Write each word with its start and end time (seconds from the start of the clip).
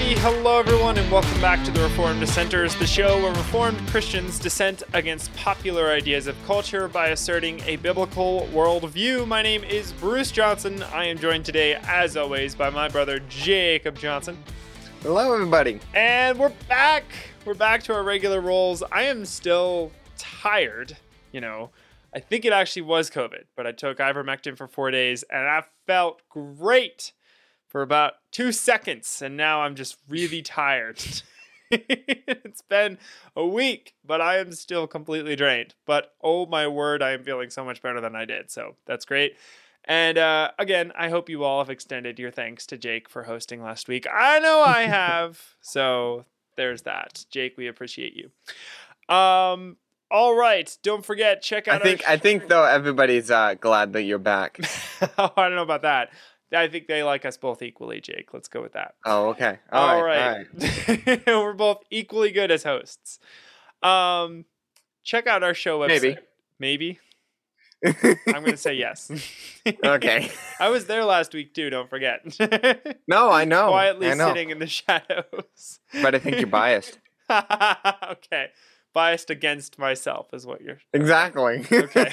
Alrighty, 0.00 0.16
hello 0.20 0.58
everyone, 0.58 0.96
and 0.96 1.12
welcome 1.12 1.40
back 1.42 1.62
to 1.62 1.70
the 1.70 1.82
Reformed 1.82 2.20
Dissenters, 2.20 2.74
the 2.76 2.86
show 2.86 3.20
where 3.20 3.32
Reformed 3.32 3.78
Christians 3.88 4.38
dissent 4.38 4.82
against 4.94 5.30
popular 5.36 5.90
ideas 5.90 6.26
of 6.26 6.42
culture 6.46 6.88
by 6.88 7.08
asserting 7.08 7.60
a 7.66 7.76
biblical 7.76 8.48
worldview. 8.50 9.28
My 9.28 9.42
name 9.42 9.62
is 9.62 9.92
Bruce 9.92 10.30
Johnson. 10.30 10.82
I 10.84 11.04
am 11.04 11.18
joined 11.18 11.44
today, 11.44 11.74
as 11.86 12.16
always, 12.16 12.54
by 12.54 12.70
my 12.70 12.88
brother 12.88 13.20
Jacob 13.28 13.98
Johnson. 13.98 14.42
Hello, 15.02 15.34
everybody. 15.34 15.80
And 15.92 16.38
we're 16.38 16.54
back. 16.66 17.04
We're 17.44 17.52
back 17.52 17.82
to 17.82 17.92
our 17.92 18.02
regular 18.02 18.40
roles. 18.40 18.82
I 18.90 19.02
am 19.02 19.26
still 19.26 19.92
tired, 20.16 20.96
you 21.30 21.42
know. 21.42 21.72
I 22.14 22.20
think 22.20 22.46
it 22.46 22.54
actually 22.54 22.82
was 22.82 23.10
COVID, 23.10 23.44
but 23.54 23.66
I 23.66 23.72
took 23.72 23.98
ivermectin 23.98 24.56
for 24.56 24.66
four 24.66 24.90
days 24.90 25.24
and 25.30 25.46
I 25.46 25.64
felt 25.86 26.22
great 26.30 27.12
for 27.70 27.82
about 27.82 28.14
two 28.32 28.52
seconds, 28.52 29.22
and 29.22 29.36
now 29.36 29.62
I'm 29.62 29.76
just 29.76 29.96
really 30.08 30.42
tired. 30.58 31.02
it's 31.70 32.62
been 32.62 32.98
a 33.36 33.46
week, 33.46 33.94
but 34.04 34.20
I 34.20 34.38
am 34.38 34.52
still 34.52 34.88
completely 34.88 35.36
drained. 35.36 35.74
But 35.86 36.12
oh 36.20 36.44
my 36.46 36.66
word, 36.66 37.00
I 37.00 37.12
am 37.12 37.22
feeling 37.22 37.48
so 37.48 37.64
much 37.64 37.80
better 37.80 38.00
than 38.00 38.16
I 38.16 38.24
did. 38.24 38.50
So 38.50 38.74
that's 38.86 39.04
great. 39.04 39.36
And 39.84 40.18
uh, 40.18 40.50
again, 40.58 40.92
I 40.98 41.08
hope 41.08 41.28
you 41.28 41.44
all 41.44 41.60
have 41.60 41.70
extended 41.70 42.18
your 42.18 42.32
thanks 42.32 42.66
to 42.66 42.76
Jake 42.76 43.08
for 43.08 43.22
hosting 43.22 43.62
last 43.62 43.88
week. 43.88 44.06
I 44.12 44.40
know 44.40 44.60
I 44.60 44.82
have. 44.86 45.40
so 45.60 46.24
there's 46.56 46.82
that. 46.82 47.24
Jake, 47.30 47.56
we 47.56 47.68
appreciate 47.68 48.14
you. 48.14 48.30
Um, 49.14 49.76
all 50.10 50.34
right. 50.34 50.76
Don't 50.82 51.04
forget, 51.04 51.40
check 51.40 51.68
out. 51.68 51.80
I 51.80 51.84
think 51.84 52.08
I 52.08 52.16
think 52.16 52.48
though 52.48 52.64
everybody's 52.64 53.30
uh, 53.30 53.54
glad 53.54 53.92
that 53.92 54.02
you're 54.02 54.18
back. 54.18 54.58
oh, 55.18 55.32
I 55.36 55.44
don't 55.44 55.54
know 55.54 55.62
about 55.62 55.82
that. 55.82 56.10
I 56.52 56.68
think 56.68 56.88
they 56.88 57.02
like 57.02 57.24
us 57.24 57.36
both 57.36 57.62
equally, 57.62 58.00
Jake. 58.00 58.32
Let's 58.32 58.48
go 58.48 58.60
with 58.60 58.72
that. 58.72 58.94
Oh, 59.04 59.28
okay. 59.30 59.58
all, 59.72 59.88
all 59.88 60.02
right. 60.02 60.46
right. 60.58 60.88
All 60.88 61.04
right. 61.06 61.22
We're 61.26 61.52
both 61.52 61.82
equally 61.90 62.30
good 62.32 62.50
as 62.50 62.64
hosts. 62.64 63.18
Um, 63.82 64.44
check 65.04 65.26
out 65.26 65.42
our 65.42 65.54
show 65.54 65.80
website. 65.80 66.02
Maybe. 66.02 66.18
Maybe. 66.58 66.98
I'm 68.26 68.42
going 68.42 68.52
to 68.52 68.56
say 68.56 68.74
yes. 68.74 69.10
okay. 69.84 70.30
I 70.60 70.68
was 70.68 70.86
there 70.86 71.04
last 71.04 71.32
week 71.32 71.54
too, 71.54 71.70
don't 71.70 71.88
forget. 71.88 72.22
no, 73.08 73.30
I 73.30 73.44
know. 73.44 73.68
Quietly 73.68 74.10
I 74.10 74.14
know. 74.14 74.28
sitting 74.28 74.50
in 74.50 74.58
the 74.58 74.66
shadows. 74.66 75.80
But 76.02 76.14
I 76.14 76.18
think 76.18 76.38
you're 76.38 76.46
biased. 76.46 76.98
okay. 77.30 78.48
Biased 78.92 79.30
against 79.30 79.78
myself 79.78 80.34
is 80.34 80.44
what 80.44 80.60
you're 80.60 80.78
Exactly. 80.92 81.64
Okay. 81.72 82.12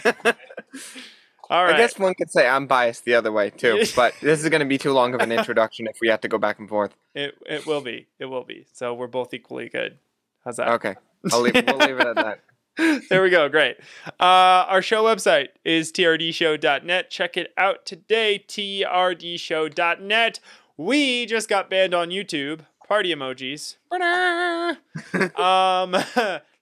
All 1.49 1.63
right. 1.63 1.75
I 1.75 1.77
guess 1.77 1.97
one 1.97 2.13
could 2.13 2.31
say 2.31 2.47
I'm 2.47 2.67
biased 2.67 3.05
the 3.05 3.15
other 3.15 3.31
way 3.31 3.49
too, 3.49 3.83
but 3.95 4.13
this 4.21 4.43
is 4.43 4.49
going 4.49 4.59
to 4.59 4.65
be 4.65 4.77
too 4.77 4.93
long 4.93 5.13
of 5.13 5.21
an 5.21 5.31
introduction 5.31 5.87
if 5.87 5.97
we 6.01 6.09
have 6.09 6.21
to 6.21 6.27
go 6.27 6.37
back 6.37 6.59
and 6.59 6.67
forth. 6.67 6.93
It 7.15 7.35
it 7.45 7.65
will 7.65 7.81
be. 7.81 8.07
It 8.19 8.25
will 8.25 8.43
be. 8.43 8.67
So 8.73 8.93
we're 8.93 9.07
both 9.07 9.33
equally 9.33 9.69
good. 9.69 9.97
How's 10.43 10.57
that? 10.57 10.69
Okay. 10.69 10.95
I'll 11.31 11.41
leave, 11.41 11.55
we'll 11.55 11.77
leave 11.77 11.99
it 11.99 12.07
at 12.07 12.15
that. 12.15 12.39
there 13.09 13.23
we 13.23 13.29
go. 13.29 13.49
Great. 13.49 13.77
Uh, 14.19 14.63
our 14.69 14.81
show 14.81 15.03
website 15.03 15.49
is 15.65 15.91
trdshow.net. 15.91 17.09
Check 17.09 17.37
it 17.37 17.53
out 17.57 17.85
today. 17.85 18.43
trdshow.net. 18.47 20.39
We 20.77 21.25
just 21.25 21.49
got 21.49 21.69
banned 21.69 21.93
on 21.93 22.09
YouTube. 22.09 22.61
Party 22.87 23.13
emojis. 23.13 23.77
um, 25.37 25.95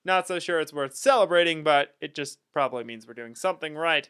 not 0.06 0.28
so 0.28 0.40
sure 0.40 0.60
it's 0.60 0.72
worth 0.74 0.96
celebrating, 0.96 1.64
but 1.64 1.96
it 2.00 2.14
just 2.16 2.40
probably 2.54 2.84
means 2.84 3.08
we're 3.08 3.14
doing 3.14 3.36
something 3.36 3.76
right. 3.76 4.08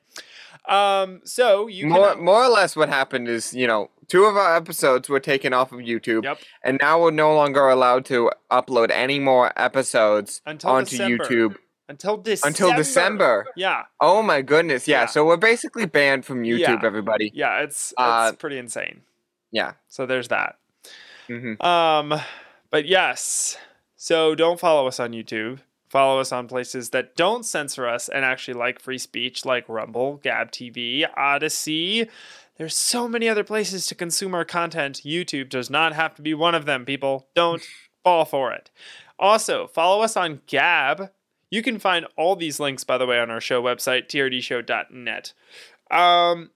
Um, 0.67 1.21
so 1.23 1.67
you 1.67 1.87
more 1.87 2.13
can... 2.13 2.23
more 2.23 2.43
or 2.43 2.49
less 2.49 2.75
what 2.75 2.89
happened 2.89 3.27
is 3.27 3.53
you 3.53 3.67
know 3.67 3.89
two 4.07 4.25
of 4.25 4.35
our 4.37 4.55
episodes 4.55 5.09
were 5.09 5.19
taken 5.19 5.53
off 5.53 5.71
of 5.71 5.79
YouTube, 5.79 6.23
Yep. 6.23 6.39
and 6.63 6.77
now 6.81 7.01
we're 7.01 7.11
no 7.11 7.33
longer 7.33 7.67
allowed 7.69 8.05
to 8.05 8.31
upload 8.51 8.89
any 8.91 9.19
more 9.19 9.51
episodes 9.59 10.41
Until 10.45 10.69
onto 10.71 10.91
December. 10.91 11.23
YouTube 11.25 11.55
until 11.87 12.17
December. 12.17 12.47
until 12.47 12.75
December. 12.77 13.45
Yeah, 13.55 13.83
Oh 14.01 14.21
my 14.23 14.41
goodness! 14.41 14.87
Yeah, 14.87 15.01
Yeah. 15.01 15.05
so 15.07 15.25
we're 15.25 15.37
basically 15.37 15.85
banned 15.85 16.25
from 16.25 16.41
YouTube, 16.43 16.59
Yeah. 16.59 16.79
everybody. 16.83 17.31
yeah, 17.33 17.61
it's 17.61 17.91
it's 17.91 17.93
Uh, 17.99 18.31
pretty 18.33 18.57
insane. 18.57 19.01
Yeah. 19.51 19.73
So 19.87 20.05
there's 20.05 20.27
that. 20.29 20.57
hmm 21.27 21.61
Um, 21.61 22.19
but 22.71 22.85
yes, 22.85 23.57
so 23.95 24.33
don't 24.35 24.59
follow 24.59 24.87
us 24.87 24.99
on 24.99 25.11
YouTube. 25.11 25.59
Follow 25.95 26.19
us 26.19 26.33
on 26.33 26.49
places 26.49 26.89
that 26.89 27.15
don't 27.15 27.45
censor 27.45 27.87
us 27.87 28.09
and 28.09 28.25
actually 28.25 28.55
like 28.55 28.81
free 28.81 28.97
speech, 28.97 29.45
like 29.45 29.63
Rumble, 29.69 30.17
Gab 30.17 30.51
TV, 30.51 31.05
Odysee. 31.17 32.09
There's 32.57 32.75
so 32.75 33.07
many 33.07 33.29
other 33.29 33.45
places 33.45 33.87
to 33.87 33.95
consume 33.95 34.35
our 34.35 34.43
content. 34.43 35.03
YouTube 35.05 35.47
does 35.47 35.69
not 35.69 35.93
have 35.93 36.13
to 36.15 36.21
be 36.21 36.33
one 36.33 36.53
of 36.53 36.65
them, 36.65 36.83
people. 36.83 37.27
Don't 37.33 37.63
fall 38.03 38.25
for 38.25 38.51
it. 38.51 38.71
Also, 39.17 39.67
follow 39.67 40.01
us 40.01 40.17
on 40.17 40.41
Gab. 40.47 41.11
You 41.49 41.61
can 41.61 41.79
find 41.79 42.05
all 42.17 42.35
these 42.35 42.59
links, 42.59 42.83
by 42.83 42.97
the 42.97 43.05
way, 43.05 43.17
on 43.17 43.31
our 43.31 43.39
show 43.39 43.63
website, 43.63 44.09
trdshow.net. 44.09 45.31
Um, 45.89 46.49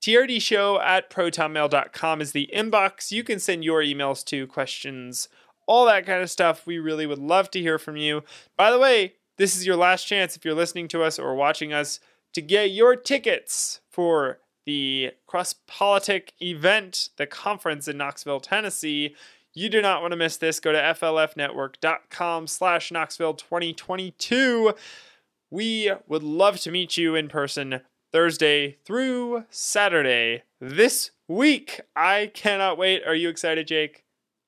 trdshow 0.00 0.82
at 0.82 1.10
protonmail.com 1.10 2.22
is 2.22 2.32
the 2.32 2.48
inbox. 2.56 3.12
You 3.12 3.22
can 3.22 3.38
send 3.38 3.64
your 3.64 3.82
emails 3.82 4.24
to 4.28 4.46
questions, 4.46 5.28
all 5.66 5.86
that 5.86 6.06
kind 6.06 6.22
of 6.22 6.30
stuff. 6.30 6.66
We 6.66 6.78
really 6.78 7.06
would 7.06 7.18
love 7.18 7.50
to 7.52 7.60
hear 7.60 7.78
from 7.78 7.96
you. 7.96 8.22
By 8.56 8.70
the 8.70 8.78
way, 8.78 9.14
this 9.38 9.56
is 9.56 9.66
your 9.66 9.76
last 9.76 10.04
chance 10.04 10.36
if 10.36 10.44
you're 10.44 10.54
listening 10.54 10.88
to 10.88 11.02
us 11.02 11.18
or 11.18 11.34
watching 11.34 11.72
us 11.72 12.00
to 12.34 12.40
get 12.40 12.70
your 12.70 12.96
tickets 12.96 13.80
for 13.90 14.38
the 14.64 15.12
Cross 15.26 15.56
Politic 15.66 16.32
event, 16.40 17.10
the 17.16 17.26
conference 17.26 17.88
in 17.88 17.96
Knoxville, 17.96 18.40
Tennessee. 18.40 19.14
You 19.54 19.68
do 19.68 19.82
not 19.82 20.00
want 20.00 20.12
to 20.12 20.16
miss 20.16 20.36
this. 20.36 20.60
Go 20.60 20.72
to 20.72 20.78
flfnetwork.com 20.78 22.46
slash 22.46 22.90
Knoxville 22.90 23.34
2022. 23.34 24.72
We 25.50 25.92
would 26.06 26.22
love 26.22 26.60
to 26.60 26.70
meet 26.70 26.96
you 26.96 27.14
in 27.14 27.28
person 27.28 27.80
Thursday 28.12 28.76
through 28.84 29.44
Saturday 29.50 30.42
this 30.60 31.10
week. 31.28 31.80
I 31.96 32.30
cannot 32.32 32.78
wait. 32.78 33.02
Are 33.06 33.14
you 33.14 33.28
excited, 33.28 33.66
Jake? 33.66 34.04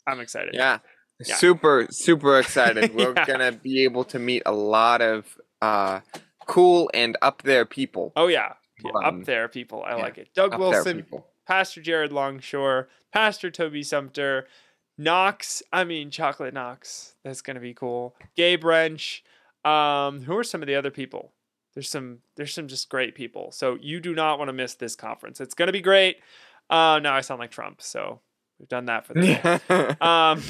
I'm 0.06 0.20
excited. 0.20 0.54
Yeah. 0.54 0.78
Yeah. 1.24 1.36
Super, 1.36 1.86
super 1.90 2.38
excited. 2.38 2.94
We're 2.94 3.14
Yeah. 3.14 3.24
gonna 3.26 3.52
be 3.52 3.84
able 3.84 4.04
to 4.04 4.18
meet 4.18 4.42
a 4.46 4.52
lot 4.52 5.00
of 5.02 5.38
uh, 5.62 6.00
cool 6.46 6.90
and 6.92 7.16
up 7.22 7.42
there 7.42 7.64
people. 7.64 8.12
Oh 8.16 8.26
yeah. 8.26 8.54
Yeah, 8.84 8.90
Um, 9.04 9.20
up 9.20 9.24
there, 9.26 9.48
people. 9.48 9.84
I 9.86 9.94
like 9.94 10.18
it. 10.18 10.28
Doug 10.34 10.58
Wilson. 10.58 11.06
Pastor 11.46 11.80
Jared 11.80 12.10
Longshore, 12.12 12.88
Pastor 13.12 13.50
Toby 13.50 13.82
Sumpter, 13.82 14.46
Knox. 14.98 15.62
I 15.72 15.84
mean, 15.84 16.10
Chocolate 16.10 16.54
Knox. 16.54 17.14
That's 17.24 17.40
gonna 17.42 17.60
be 17.60 17.74
cool. 17.74 18.16
Gabe 18.36 18.64
Rench. 18.64 19.22
Um, 19.64 20.22
who 20.22 20.36
are 20.36 20.44
some 20.44 20.62
of 20.62 20.66
the 20.66 20.74
other 20.74 20.90
people? 20.90 21.32
There's 21.74 21.88
some. 21.88 22.18
There's 22.36 22.52
some 22.54 22.68
just 22.68 22.88
great 22.88 23.14
people. 23.14 23.50
So 23.52 23.78
you 23.80 24.00
do 24.00 24.14
not 24.14 24.38
want 24.38 24.48
to 24.48 24.52
miss 24.52 24.74
this 24.74 24.94
conference. 24.96 25.40
It's 25.40 25.54
gonna 25.54 25.72
be 25.72 25.80
great. 25.80 26.18
Uh, 26.70 26.98
now 27.02 27.14
I 27.14 27.20
sound 27.20 27.40
like 27.40 27.50
Trump. 27.50 27.80
So 27.82 28.20
we've 28.58 28.68
done 28.68 28.86
that 28.86 29.06
for 29.06 29.14
the. 29.14 29.96
Um, 30.00 30.42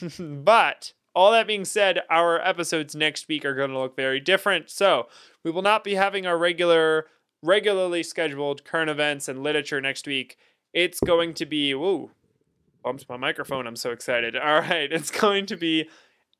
but 0.44 0.92
all 1.14 1.32
that 1.32 1.46
being 1.46 1.64
said, 1.64 2.00
our 2.10 2.40
episodes 2.40 2.94
next 2.94 3.28
week 3.28 3.44
are 3.44 3.54
going 3.54 3.70
to 3.70 3.78
look 3.78 3.96
very 3.96 4.20
different. 4.20 4.70
So 4.70 5.08
we 5.42 5.50
will 5.50 5.62
not 5.62 5.84
be 5.84 5.94
having 5.94 6.26
our 6.26 6.38
regular, 6.38 7.06
regularly 7.42 8.02
scheduled 8.02 8.64
current 8.64 8.90
events 8.90 9.28
and 9.28 9.42
literature 9.42 9.80
next 9.80 10.06
week. 10.06 10.36
It's 10.72 11.00
going 11.00 11.34
to 11.34 11.46
be 11.46 11.74
woo, 11.74 12.10
bumps 12.84 13.08
my 13.08 13.16
microphone. 13.16 13.66
I'm 13.66 13.76
so 13.76 13.90
excited. 13.90 14.36
All 14.36 14.60
right, 14.60 14.92
it's 14.92 15.10
going 15.10 15.46
to 15.46 15.56
be 15.56 15.88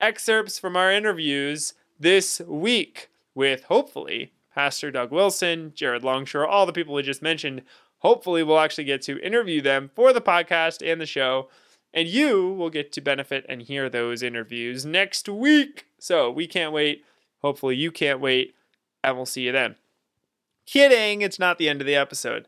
excerpts 0.00 0.58
from 0.58 0.76
our 0.76 0.92
interviews 0.92 1.74
this 1.98 2.40
week 2.46 3.10
with 3.34 3.64
hopefully 3.64 4.32
Pastor 4.54 4.90
Doug 4.90 5.10
Wilson, 5.10 5.72
Jared 5.74 6.04
Longshore, 6.04 6.46
all 6.46 6.66
the 6.66 6.72
people 6.72 6.94
we 6.94 7.02
just 7.02 7.22
mentioned. 7.22 7.62
Hopefully, 7.98 8.42
we'll 8.42 8.58
actually 8.58 8.84
get 8.84 9.02
to 9.02 9.20
interview 9.20 9.60
them 9.60 9.90
for 9.94 10.12
the 10.12 10.20
podcast 10.20 10.86
and 10.86 11.00
the 11.00 11.06
show. 11.06 11.48
And 11.92 12.06
you 12.06 12.52
will 12.52 12.70
get 12.70 12.92
to 12.92 13.00
benefit 13.00 13.46
and 13.48 13.62
hear 13.62 13.88
those 13.88 14.22
interviews 14.22 14.84
next 14.84 15.28
week. 15.28 15.86
So 15.98 16.30
we 16.30 16.46
can't 16.46 16.72
wait. 16.72 17.04
Hopefully, 17.40 17.76
you 17.76 17.90
can't 17.90 18.20
wait. 18.20 18.54
And 19.02 19.16
we'll 19.16 19.26
see 19.26 19.42
you 19.42 19.52
then. 19.52 19.76
Kidding. 20.66 21.22
It's 21.22 21.38
not 21.38 21.58
the 21.58 21.68
end 21.68 21.80
of 21.80 21.86
the 21.86 21.96
episode. 21.96 22.46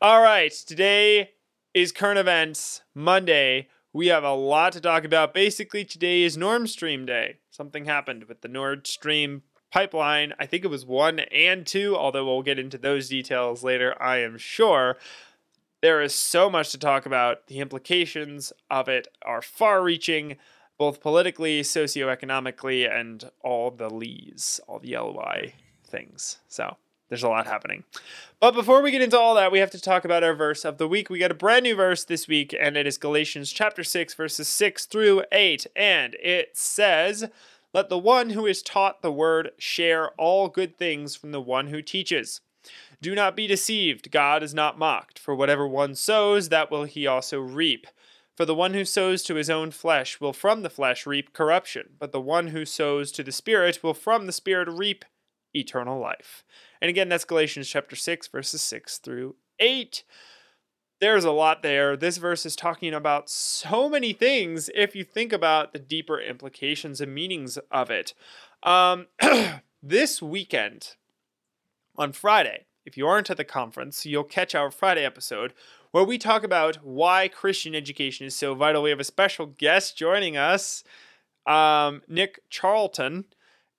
All 0.00 0.22
right. 0.22 0.52
Today 0.52 1.32
is 1.74 1.92
current 1.92 2.18
events, 2.18 2.82
Monday. 2.94 3.68
We 3.92 4.06
have 4.08 4.24
a 4.24 4.34
lot 4.34 4.72
to 4.72 4.80
talk 4.80 5.04
about. 5.04 5.34
Basically, 5.34 5.84
today 5.84 6.22
is 6.22 6.36
Nord 6.36 6.68
Stream 6.68 7.04
Day. 7.04 7.36
Something 7.50 7.84
happened 7.84 8.24
with 8.24 8.40
the 8.40 8.48
Nord 8.48 8.86
Stream 8.86 9.42
pipeline. 9.70 10.32
I 10.38 10.46
think 10.46 10.64
it 10.64 10.68
was 10.68 10.86
one 10.86 11.20
and 11.20 11.66
two, 11.66 11.96
although 11.96 12.24
we'll 12.24 12.42
get 12.42 12.58
into 12.58 12.78
those 12.78 13.08
details 13.08 13.62
later, 13.62 14.00
I 14.00 14.18
am 14.18 14.38
sure. 14.38 14.96
There 15.80 16.02
is 16.02 16.14
so 16.14 16.50
much 16.50 16.70
to 16.70 16.78
talk 16.78 17.06
about. 17.06 17.46
The 17.46 17.60
implications 17.60 18.52
of 18.70 18.88
it 18.88 19.06
are 19.22 19.42
far 19.42 19.82
reaching, 19.82 20.36
both 20.76 21.00
politically, 21.00 21.62
socioeconomically, 21.62 22.90
and 22.90 23.30
all 23.42 23.70
the 23.70 23.88
lees, 23.88 24.60
all 24.66 24.80
the 24.80 24.96
LY 24.96 25.54
things. 25.84 26.38
So 26.48 26.76
there's 27.08 27.22
a 27.22 27.28
lot 27.28 27.46
happening. 27.46 27.84
But 28.40 28.54
before 28.54 28.82
we 28.82 28.90
get 28.90 29.02
into 29.02 29.18
all 29.18 29.34
that, 29.36 29.52
we 29.52 29.60
have 29.60 29.70
to 29.70 29.80
talk 29.80 30.04
about 30.04 30.24
our 30.24 30.34
verse 30.34 30.64
of 30.64 30.78
the 30.78 30.88
week. 30.88 31.08
We 31.10 31.18
got 31.18 31.30
a 31.30 31.34
brand 31.34 31.62
new 31.62 31.74
verse 31.74 32.04
this 32.04 32.28
week, 32.28 32.54
and 32.58 32.76
it 32.76 32.86
is 32.86 32.98
Galatians 32.98 33.52
chapter 33.52 33.84
6, 33.84 34.14
verses 34.14 34.48
6 34.48 34.86
through 34.86 35.24
8. 35.32 35.66
And 35.74 36.14
it 36.20 36.56
says, 36.56 37.30
Let 37.78 37.90
the 37.90 37.96
one 37.96 38.30
who 38.30 38.44
is 38.44 38.60
taught 38.60 39.02
the 39.02 39.12
word 39.12 39.52
share 39.56 40.10
all 40.18 40.48
good 40.48 40.76
things 40.76 41.14
from 41.14 41.30
the 41.30 41.40
one 41.40 41.68
who 41.68 41.80
teaches. 41.80 42.40
Do 43.00 43.14
not 43.14 43.36
be 43.36 43.46
deceived. 43.46 44.10
God 44.10 44.42
is 44.42 44.52
not 44.52 44.80
mocked. 44.80 45.16
For 45.16 45.32
whatever 45.32 45.64
one 45.64 45.94
sows, 45.94 46.48
that 46.48 46.72
will 46.72 46.86
he 46.86 47.06
also 47.06 47.38
reap. 47.38 47.86
For 48.36 48.44
the 48.44 48.52
one 48.52 48.74
who 48.74 48.84
sows 48.84 49.22
to 49.22 49.36
his 49.36 49.48
own 49.48 49.70
flesh 49.70 50.20
will 50.20 50.32
from 50.32 50.62
the 50.62 50.70
flesh 50.70 51.06
reap 51.06 51.32
corruption, 51.32 51.90
but 52.00 52.10
the 52.10 52.20
one 52.20 52.48
who 52.48 52.64
sows 52.64 53.12
to 53.12 53.22
the 53.22 53.30
Spirit 53.30 53.80
will 53.80 53.94
from 53.94 54.26
the 54.26 54.32
Spirit 54.32 54.68
reap 54.68 55.04
eternal 55.54 56.00
life. 56.00 56.42
And 56.82 56.88
again, 56.88 57.08
that's 57.08 57.24
Galatians 57.24 57.68
chapter 57.68 57.94
6, 57.94 58.26
verses 58.26 58.60
6 58.60 58.98
through 58.98 59.36
8. 59.60 60.02
There's 61.00 61.24
a 61.24 61.30
lot 61.30 61.62
there. 61.62 61.96
This 61.96 62.16
verse 62.16 62.44
is 62.44 62.56
talking 62.56 62.92
about 62.92 63.30
so 63.30 63.88
many 63.88 64.12
things 64.12 64.68
if 64.74 64.96
you 64.96 65.04
think 65.04 65.32
about 65.32 65.72
the 65.72 65.78
deeper 65.78 66.20
implications 66.20 67.00
and 67.00 67.14
meanings 67.14 67.56
of 67.70 67.90
it. 67.90 68.14
Um, 68.64 69.06
this 69.82 70.20
weekend, 70.20 70.96
on 71.96 72.12
Friday, 72.12 72.66
if 72.84 72.96
you 72.96 73.06
aren't 73.06 73.28
at 73.28 73.36
the 73.36 73.44
conference, 73.44 74.06
you'll 74.06 74.24
catch 74.24 74.54
our 74.54 74.70
Friday 74.70 75.04
episode 75.04 75.52
where 75.90 76.04
we 76.04 76.16
talk 76.16 76.44
about 76.44 76.76
why 76.76 77.28
Christian 77.28 77.74
education 77.74 78.26
is 78.26 78.36
so 78.36 78.54
vital. 78.54 78.82
We 78.82 78.90
have 78.90 79.00
a 79.00 79.04
special 79.04 79.46
guest 79.46 79.96
joining 79.96 80.36
us, 80.36 80.84
um, 81.46 82.02
Nick 82.08 82.40
Charlton. 82.50 83.24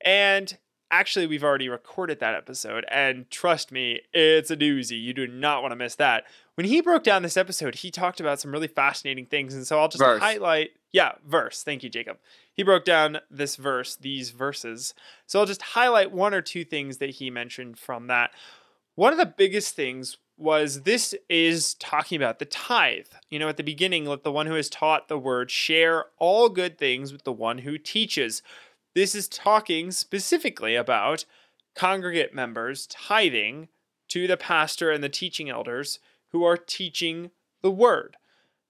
And 0.01 0.57
actually, 0.91 1.27
we've 1.27 1.43
already 1.43 1.69
recorded 1.69 2.19
that 2.19 2.35
episode. 2.35 2.85
And 2.89 3.29
trust 3.29 3.71
me, 3.71 4.01
it's 4.13 4.51
a 4.51 4.57
doozy. 4.57 5.01
You 5.01 5.13
do 5.13 5.27
not 5.27 5.61
want 5.61 5.71
to 5.71 5.77
miss 5.77 5.95
that. 5.95 6.25
When 6.59 6.65
he 6.65 6.81
broke 6.81 7.05
down 7.05 7.23
this 7.23 7.37
episode, 7.37 7.75
he 7.75 7.89
talked 7.89 8.19
about 8.19 8.41
some 8.41 8.51
really 8.51 8.67
fascinating 8.67 9.25
things. 9.27 9.53
And 9.53 9.65
so 9.65 9.79
I'll 9.79 9.87
just 9.87 10.03
Verse. 10.03 10.21
highlight. 10.21 10.71
Yeah, 10.91 11.13
verse. 11.25 11.63
Thank 11.63 11.83
you, 11.83 11.89
Jacob. 11.89 12.17
He 12.51 12.63
broke 12.63 12.83
down 12.83 13.19
this 13.31 13.55
verse, 13.55 13.95
these 13.95 14.31
verses. 14.31 14.93
So 15.25 15.39
I'll 15.39 15.45
just 15.45 15.61
highlight 15.61 16.11
one 16.11 16.33
or 16.33 16.41
two 16.41 16.65
things 16.65 16.97
that 16.97 17.11
he 17.11 17.29
mentioned 17.29 17.79
from 17.79 18.07
that. 18.07 18.31
One 18.95 19.13
of 19.13 19.19
the 19.19 19.25
biggest 19.25 19.73
things 19.73 20.17
was 20.35 20.81
this 20.81 21.15
is 21.29 21.75
talking 21.75 22.17
about 22.17 22.39
the 22.39 22.45
tithe. 22.45 23.07
You 23.29 23.39
know, 23.39 23.47
at 23.47 23.55
the 23.55 23.63
beginning, 23.63 24.03
let 24.03 24.23
the 24.23 24.31
one 24.33 24.45
who 24.45 24.55
has 24.55 24.69
taught 24.69 25.07
the 25.07 25.17
word 25.17 25.49
share 25.49 26.07
all 26.17 26.49
good 26.49 26.77
things 26.77 27.13
with 27.13 27.23
the 27.23 27.31
one 27.31 27.59
who 27.59 27.77
teaches. 27.77 28.43
This 28.95 29.15
is 29.15 29.29
talking 29.29 29.91
specifically 29.91 30.75
about 30.75 31.23
congregate 31.73 32.33
members 32.33 32.85
tithing 32.87 33.69
to 34.09 34.27
the 34.27 34.35
pastor 34.35 34.91
and 34.91 35.01
the 35.01 35.07
teaching 35.07 35.49
elders 35.49 35.99
who 36.31 36.43
are 36.43 36.57
teaching 36.57 37.31
the 37.61 37.71
word. 37.71 38.17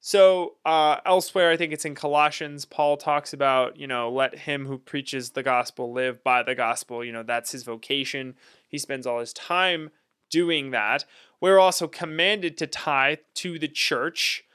So 0.02 0.56
uh, 0.66 0.98
elsewhere, 1.06 1.52
I 1.52 1.58
think 1.58 1.74
it's 1.74 1.86
in 1.86 1.96
Colossians, 1.96 2.64
Paul 2.64 2.96
talks 2.96 3.34
about, 3.34 3.78
you 3.78 3.86
know, 3.86 4.10
let 4.10 4.40
him 4.40 4.66
who 4.66 4.78
preaches 4.78 5.32
the 5.32 5.44
gospel 5.44 5.92
live 5.92 6.24
by 6.24 6.42
the 6.42 6.56
gospel. 6.56 7.04
You 7.04 7.12
know, 7.12 7.24
that's 7.24 7.52
his 7.52 7.64
vocation. 7.64 8.36
He 8.68 8.78
spends 8.78 9.06
all 9.06 9.20
his 9.20 9.34
time 9.34 9.90
doing 10.30 10.72
that. 10.72 11.04
We're 11.42 11.60
also 11.60 11.88
commanded 11.88 12.58
to 12.58 12.68
tithe 12.68 13.20
to 13.36 13.60
the 13.60 13.68
church 13.68 14.46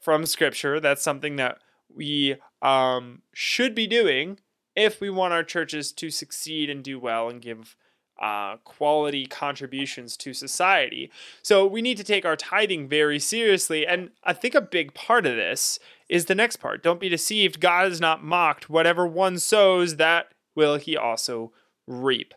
from 0.00 0.24
Scripture. 0.24 0.80
That's 0.80 1.02
something 1.02 1.36
that 1.36 1.58
we 1.94 2.36
um, 2.62 3.22
should 3.34 3.74
be 3.74 3.86
doing 3.86 4.38
if 4.74 5.00
we 5.00 5.10
want 5.10 5.34
our 5.34 5.44
churches 5.44 5.92
to 5.92 6.10
succeed 6.10 6.70
and 6.70 6.82
do 6.82 6.98
well 6.98 7.28
and 7.28 7.42
give 7.42 7.76
uh, 8.20 8.56
quality 8.58 9.26
contributions 9.26 10.16
to 10.16 10.32
society. 10.32 11.10
So 11.42 11.66
we 11.66 11.82
need 11.82 11.96
to 11.96 12.04
take 12.04 12.24
our 12.24 12.36
tithing 12.36 12.88
very 12.88 13.18
seriously. 13.18 13.86
And 13.86 14.10
I 14.22 14.32
think 14.32 14.54
a 14.54 14.60
big 14.60 14.94
part 14.94 15.26
of 15.26 15.36
this 15.36 15.78
is 16.08 16.26
the 16.26 16.34
next 16.34 16.56
part. 16.56 16.82
Don't 16.82 17.00
be 17.00 17.08
deceived. 17.08 17.60
God 17.60 17.90
is 17.90 18.00
not 18.00 18.24
mocked. 18.24 18.70
Whatever 18.70 19.06
one 19.06 19.38
sows, 19.38 19.96
that 19.96 20.28
will 20.54 20.76
he 20.76 20.96
also 20.96 21.52
reap. 21.86 22.34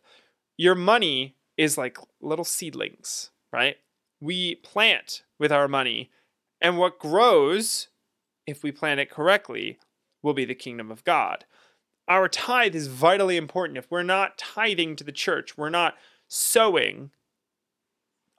Your 0.58 0.76
money 0.76 1.36
is 1.58 1.78
like 1.78 1.98
little 2.22 2.46
seedlings, 2.46 3.30
right? 3.54 3.78
We 4.20 4.56
plant 4.56 5.24
with 5.40 5.52
our 5.52 5.68
money, 5.68 6.10
and 6.60 6.78
what 6.78 6.98
grows, 6.98 7.90
if 8.48 8.64
we 8.64 8.72
plant 8.72 9.00
it 9.00 9.12
correctly, 9.12 9.78
will 10.24 10.34
be 10.34 10.46
the 10.46 10.56
kingdom 10.56 10.90
of 10.90 11.04
God. 11.04 11.46
Our 12.07 12.30
tithe 12.30 12.75
is 12.75 12.88
vitally 12.88 13.38
important. 13.38 13.77
If 13.77 13.92
we're 13.92 14.04
not 14.04 14.38
tithing 14.38 14.95
to 14.98 15.04
the 15.04 15.12
church, 15.12 15.57
we're 15.57 15.69
not 15.69 15.95
sowing 16.27 17.12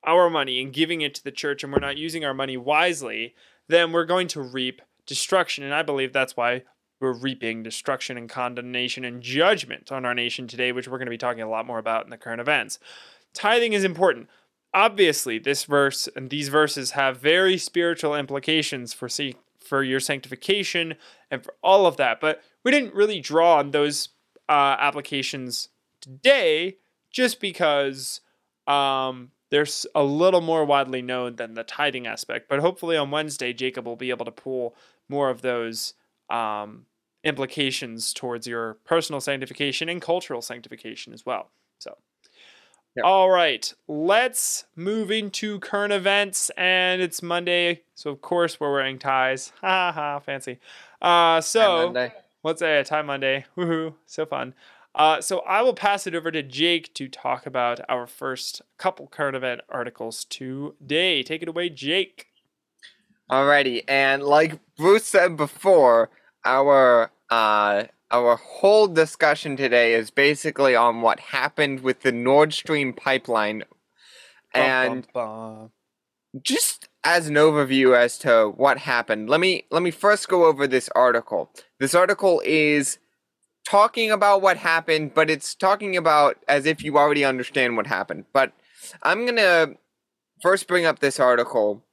our 0.05 0.31
money 0.31 0.63
and 0.63 0.73
giving 0.73 1.01
it 1.03 1.15
to 1.17 1.25
the 1.25 1.31
church, 1.31 1.63
and 1.63 1.73
we're 1.73 1.81
not 1.81 1.99
using 1.99 2.25
our 2.25 2.33
money 2.33 2.57
wisely, 2.57 3.35
then 3.67 3.93
we're 3.93 4.05
going 4.05 4.29
to 4.29 4.41
reap 4.41 4.81
destruction. 5.07 5.65
And 5.65 5.75
I 5.75 5.83
believe 5.83 6.13
that's 6.13 6.37
why 6.37 6.63
we're 7.01 7.13
reaping 7.13 7.63
destruction 7.63 8.17
and 8.17 8.29
condemnation 8.29 9.05
and 9.05 9.23
judgment 9.23 9.93
on 9.93 10.05
our 10.05 10.15
nation 10.15 10.47
today, 10.47 10.73
which 10.73 10.89
we're 10.89 10.99
going 10.99 11.07
to 11.07 11.11
be 11.11 11.19
talking 11.19 11.43
a 11.43 11.49
lot 11.49 11.67
more 11.67 11.79
about 11.79 12.05
in 12.05 12.11
the 12.11 12.17
current 12.17 12.41
events. 12.41 12.79
Tithing 13.35 13.73
is 13.73 13.85
important. 13.85 14.29
Obviously, 14.75 15.39
this 15.39 15.65
verse 15.65 16.09
and 16.17 16.31
these 16.31 16.49
verses 16.49 16.93
have 16.93 17.19
very 17.19 17.57
spiritual 17.59 18.15
implications 18.15 18.93
for 18.93 19.09
for 19.69 19.83
your 19.83 20.01
sanctification 20.01 20.95
and 21.31 21.45
for 21.45 21.55
all 21.63 21.87
of 21.87 21.97
that, 21.99 22.21
but 22.21 22.43
we 22.65 22.71
didn't 22.71 22.95
really 22.95 23.21
draw 23.21 23.59
on 23.59 23.71
those 23.71 24.09
uh, 24.49 24.77
applications 24.79 25.69
today 26.01 26.77
just 27.11 27.41
because 27.41 28.21
um, 28.67 29.31
there's 29.51 29.87
a 29.95 30.03
little 30.03 30.41
more 30.41 30.65
widely 30.65 31.03
known 31.03 31.37
than 31.37 31.55
the 31.55 31.65
tithing 31.65 32.07
aspect. 32.07 32.49
But 32.49 32.61
hopefully 32.61 32.97
on 32.97 33.11
Wednesday, 33.11 33.53
Jacob 33.53 33.87
will 33.87 33.97
be 33.97 34.11
able 34.11 34.25
to 34.25 34.33
pull 34.33 34.75
more 35.09 35.31
of 35.31 35.43
those 35.43 35.95
um, 36.31 36.87
implications 37.25 38.13
towards 38.13 38.47
your 38.47 38.75
personal 38.85 39.21
sanctification 39.21 39.89
and 39.89 40.01
cultural 40.03 40.43
sanctification 40.43 41.13
as 41.13 41.25
well. 41.25 41.51
So, 41.79 41.97
Yep. 42.97 43.05
all 43.05 43.31
right, 43.31 43.73
let's 43.87 44.65
move 44.75 45.11
into 45.11 45.61
current 45.61 45.93
events. 45.93 46.51
And 46.57 47.01
it's 47.01 47.23
Monday, 47.23 47.83
so 47.95 48.11
of 48.11 48.21
course 48.21 48.59
we're 48.59 48.73
wearing 48.73 48.99
ties. 48.99 49.53
Ha 49.61 49.67
ha, 49.93 49.93
ha, 49.93 50.19
fancy. 50.21 50.59
Uh, 51.01 51.41
so 51.41 51.93
let's 52.43 52.61
say 52.61 52.79
a 52.79 52.85
tie 52.85 53.03
Monday. 53.03 53.45
Woohoo, 53.57 53.95
so 54.07 54.27
fun. 54.27 54.55
Uh, 54.95 55.21
so 55.21 55.41
I 55.41 55.63
will 55.63 55.75
pass 55.75 56.07
it 56.07 56.15
over 56.15 56.33
to 56.33 56.43
Jake 56.43 56.93
to 56.95 57.09
talk 57.09 57.47
about 57.47 57.81
our 57.89 58.07
first 58.07 58.63
couple 58.79 59.07
current 59.07 59.37
event 59.37 59.61
articles 59.69 60.25
today. 60.25 61.23
Take 61.23 61.43
it 61.43 61.49
away, 61.49 61.69
Jake. 61.69 62.27
Alrighty, 63.31 63.85
and 63.87 64.23
like 64.23 64.59
Bruce 64.77 65.05
said 65.05 65.37
before, 65.37 66.11
our 66.45 67.11
uh 67.31 67.85
our 68.11 68.37
whole 68.37 68.89
discussion 68.89 69.57
today 69.57 69.95
is 69.95 70.11
basically 70.11 70.75
on 70.75 71.03
what 71.03 71.21
happened 71.21 71.81
with 71.81 72.01
the 72.01 72.13
Nord 72.13 72.53
Stream 72.53 72.93
pipeline, 72.93 73.65
and 74.55 75.07
just 76.43 76.89
as 77.05 77.29
an 77.29 77.35
overview 77.35 77.97
as 77.97 78.19
to 78.19 78.53
what 78.57 78.79
happened, 78.79 79.31
let 79.31 79.41
me 79.41 79.65
let 79.71 79.83
me 79.83 79.91
first 79.91 80.29
go 80.29 80.45
over 80.47 80.67
this 80.67 80.89
article. 80.95 81.51
This 81.81 81.95
article 81.95 82.43
is 82.45 82.99
talking 83.67 84.11
about 84.11 84.43
what 84.43 84.57
happened, 84.57 85.13
but 85.15 85.31
it's 85.31 85.55
talking 85.55 85.97
about 85.97 86.37
as 86.49 86.67
if 86.67 86.83
you 86.83 86.97
already 86.97 87.25
understand 87.25 87.77
what 87.77 87.87
happened. 87.87 88.25
But 88.33 88.53
I'm 89.03 89.27
gonna 89.27 89.75
first 90.43 90.67
bring 90.67 90.87
up 90.87 91.01
this 91.01 91.21
article 91.21 91.85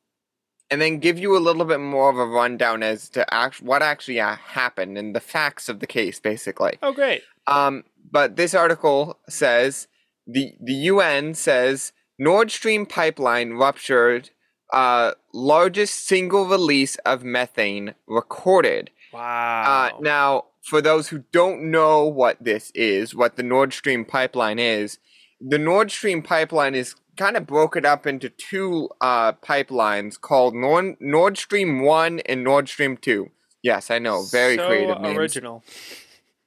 and 0.69 0.81
then 0.81 0.97
give 0.99 1.19
you 1.19 1.37
a 1.37 1.39
little 1.39 1.65
bit 1.65 1.79
more 1.79 2.09
of 2.09 2.17
a 2.17 2.25
rundown 2.25 2.83
as 2.83 3.09
to 3.09 3.31
act- 3.33 3.61
what 3.61 3.81
actually 3.81 4.19
uh, 4.19 4.35
happened 4.35 4.97
and 4.97 5.15
the 5.15 5.19
facts 5.19 5.69
of 5.69 5.79
the 5.79 5.87
case, 5.87 6.19
basically. 6.19 6.77
oh, 6.81 6.93
great. 6.93 7.21
Um, 7.47 7.83
but 8.11 8.35
this 8.35 8.53
article 8.53 9.19
says 9.29 9.87
the 10.25 10.53
the 10.59 10.73
UN 10.73 11.33
says 11.35 11.91
Nord 12.17 12.49
Stream 12.49 12.85
pipeline 12.85 13.53
ruptured, 13.53 14.31
uh, 14.73 15.11
largest 15.33 16.07
single 16.07 16.45
release 16.47 16.95
of 17.05 17.23
methane 17.23 17.93
recorded. 18.07 18.89
Wow. 19.13 19.91
Uh, 19.93 20.01
now, 20.01 20.45
for 20.63 20.81
those 20.81 21.09
who 21.09 21.23
don't 21.31 21.69
know 21.69 22.05
what 22.05 22.43
this 22.43 22.71
is, 22.73 23.13
what 23.13 23.35
the 23.35 23.43
Nord 23.43 23.73
Stream 23.73 24.05
pipeline 24.05 24.59
is, 24.59 24.97
the 25.39 25.59
Nord 25.59 25.91
Stream 25.91 26.21
pipeline 26.21 26.73
is 26.73 26.95
kind 27.17 27.37
of 27.37 27.45
broke 27.45 27.75
it 27.75 27.85
up 27.85 28.05
into 28.05 28.29
two 28.29 28.89
uh, 29.01 29.33
pipelines 29.33 30.19
called 30.19 30.55
Nord, 30.55 30.97
Nord 30.99 31.37
Stream 31.37 31.81
1 31.81 32.19
and 32.21 32.43
Nord 32.43 32.69
Stream 32.69 32.97
2. 32.97 33.29
Yes, 33.63 33.89
I 33.89 33.99
know, 33.99 34.23
very 34.31 34.57
so 34.57 34.67
creative 34.67 35.01
names. 35.01 35.17
original. 35.17 35.63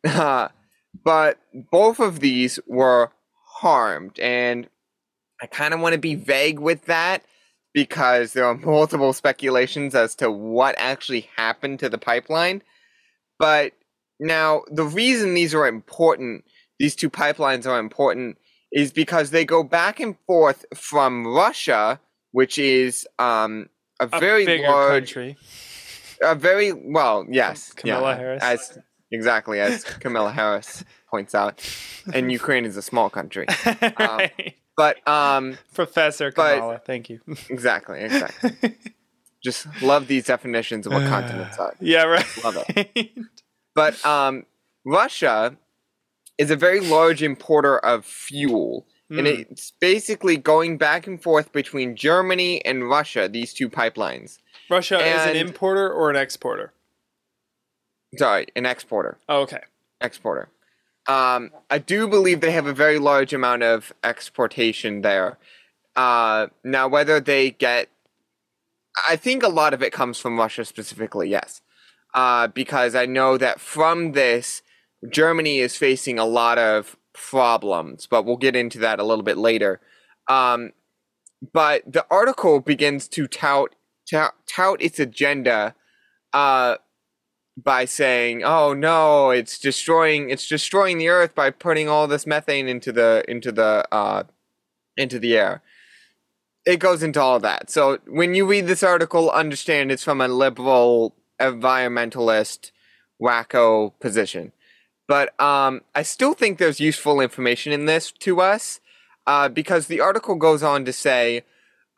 Uh, 0.06 0.48
but 1.04 1.38
both 1.52 1.98
of 1.98 2.20
these 2.20 2.60
were 2.66 3.10
harmed, 3.44 4.20
and 4.20 4.68
I 5.42 5.46
kind 5.46 5.75
of 5.75 5.80
want 5.80 5.94
to 5.94 5.98
be 5.98 6.14
vague 6.14 6.60
with 6.60 6.84
that 6.84 7.25
because 7.75 8.32
there 8.32 8.46
are 8.46 8.54
multiple 8.56 9.12
speculations 9.12 9.94
as 9.94 10.14
to 10.16 10.30
what 10.30 10.75
actually 10.78 11.28
happened 11.37 11.80
to 11.80 11.88
the 11.88 11.98
pipeline. 11.98 12.62
But 13.38 13.72
now, 14.20 14.62
the 14.70 14.84
reason 14.84 15.34
these 15.34 15.54
are 15.54 15.66
important, 15.66 16.44
these 16.78 16.96
two 16.96 17.10
pipelines 17.10 17.66
are 17.66 17.78
important, 17.78 18.38
is 18.72 18.92
because 18.92 19.30
they 19.30 19.44
go 19.44 19.62
back 19.62 20.00
and 20.00 20.16
forth 20.26 20.64
from 20.75 21.26
Russia, 21.26 22.00
which 22.32 22.58
is 22.58 23.06
um, 23.18 23.68
a, 24.00 24.08
A 24.12 24.20
very 24.20 24.62
large, 24.62 25.14
country. 25.14 25.37
a 26.22 26.34
very 26.34 26.72
well, 26.72 27.26
yes, 27.30 27.72
Kamala 27.72 28.10
yeah, 28.10 28.16
Harris. 28.16 28.42
as 28.42 28.78
exactly 29.10 29.60
as 29.60 29.84
Kamala 29.84 30.30
Harris 30.32 30.84
points 31.10 31.34
out, 31.34 31.62
and 32.12 32.30
Ukraine 32.40 32.64
is 32.66 32.76
a 32.76 32.82
small 32.82 33.08
country, 33.10 33.46
right. 33.98 34.54
but 34.76 35.06
um, 35.08 35.56
Professor 35.75 36.30
but- 36.30 36.84
thank 36.84 37.08
you. 37.08 37.20
exactly, 37.50 38.00
exactly. 38.00 38.76
Just 39.42 39.66
love 39.82 40.08
these 40.08 40.25
definitions 40.26 40.87
of 40.87 40.92
what 40.92 41.06
continents 41.16 41.56
are. 41.58 41.75
yeah, 41.80 42.02
right. 42.04 42.26
Love 42.44 42.64
it. 42.68 43.10
But 43.75 44.04
um, 44.04 44.44
Russia 44.84 45.56
is 46.38 46.50
a 46.50 46.57
very 46.57 46.80
large 46.80 47.23
importer 47.23 47.78
of 47.78 48.04
fuel. 48.04 48.87
And 49.11 49.26
Mm. 49.26 49.50
it's 49.50 49.73
basically 49.80 50.37
going 50.37 50.76
back 50.76 51.07
and 51.07 51.21
forth 51.23 51.50
between 51.50 51.97
Germany 51.97 52.64
and 52.66 52.88
Russia, 52.88 53.26
these 53.28 53.54
two 53.54 53.71
pipelines. 53.71 54.38
Russia 54.71 54.99
is 54.99 55.26
an 55.26 55.35
importer 55.37 55.90
or 55.90 56.11
an 56.11 56.16
exporter? 56.16 56.73
Sorry, 58.16 58.47
an 58.54 58.66
exporter. 58.66 59.16
Oh, 59.28 59.40
okay. 59.42 59.62
Exporter. 60.00 60.50
Um, 61.07 61.50
I 61.71 61.78
do 61.78 62.07
believe 62.07 62.40
they 62.40 62.50
have 62.50 62.66
a 62.66 62.75
very 62.75 62.99
large 62.99 63.33
amount 63.33 63.62
of 63.62 63.92
exportation 64.04 65.00
there. 65.00 65.38
Uh, 65.97 66.49
now, 66.62 66.87
whether 66.87 67.18
they 67.18 67.50
get. 67.50 67.88
I 69.09 69.16
think 69.16 69.42
a 69.42 69.49
lot 69.49 69.73
of 69.75 69.83
it 69.83 69.92
comes 69.92 70.18
from 70.18 70.38
Russia 70.38 70.64
specifically, 70.64 71.30
yes. 71.30 71.62
Uh, 72.14 72.49
because 72.49 72.95
I 72.95 73.07
know 73.07 73.38
that 73.38 73.61
from 73.61 74.12
this, 74.12 74.62
Germany 75.09 75.59
is 75.61 75.76
facing 75.76 76.19
a 76.19 76.25
lot 76.25 76.59
of 76.59 76.97
problems, 77.12 78.07
but 78.07 78.25
we'll 78.25 78.37
get 78.37 78.57
into 78.57 78.78
that 78.78 78.99
a 78.99 79.05
little 79.05 79.25
bit 79.25 79.38
later. 79.38 79.81
Um, 80.28 80.73
but 81.52 81.83
the 81.90 82.07
article 82.11 82.61
begins 82.61 83.09
to 83.09 83.26
tout 83.26 83.75
tout, 84.11 84.35
tout 84.47 84.83
its 84.83 84.99
agenda 84.99 85.75
uh, 86.33 86.76
by 87.57 87.85
saying, 87.85 88.43
"Oh 88.45 88.75
no, 88.75 89.31
it's 89.31 89.59
destroying 89.59 90.31
it's 90.31 90.49
destroying 90.49 90.99
the 90.99 91.09
earth 91.09 91.35
by 91.35 91.50
putting 91.50 91.88
all 91.88 92.07
this 92.09 92.26
methane 92.26 92.69
into 92.69 92.93
the 92.93 93.25
into 93.28 93.52
the 93.52 93.87
uh, 93.93 94.25
into 94.97 95.19
the 95.19 95.37
air." 95.37 95.62
It 96.67 96.81
goes 96.81 97.02
into 97.02 97.21
all 97.21 97.40
that. 97.40 97.71
So 97.71 97.99
when 98.07 98.35
you 98.35 98.47
read 98.47 98.67
this 98.67 98.83
article, 98.83 99.31
understand 99.31 99.90
it's 99.90 100.05
from 100.05 100.21
a 100.21 100.28
liberal 100.28 101.14
environmentalist 101.40 102.73
wacko 103.23 103.93
position. 104.00 104.52
But 105.09 105.38
um, 105.41 105.81
I 105.95 106.03
still 106.03 106.35
think 106.35 106.59
there's 106.59 106.81
useful 106.81 107.21
information 107.21 107.73
in 107.73 107.87
this 107.87 108.12
to 108.12 108.41
us 108.41 108.81
uh, 109.27 109.49
because 109.49 109.87
the 109.87 110.00
article 110.00 110.37
goes 110.37 110.62
on 110.62 110.85
to 110.85 110.93
say 110.93 111.45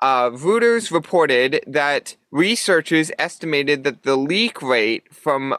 uh, 0.00 0.30
Reuters 0.30 0.90
reported 0.90 1.62
that 1.66 2.16
researchers 2.30 3.10
estimated 3.18 3.84
that 3.84 4.04
the 4.04 4.16
leak 4.16 4.62
rate 4.62 5.12
from 5.12 5.54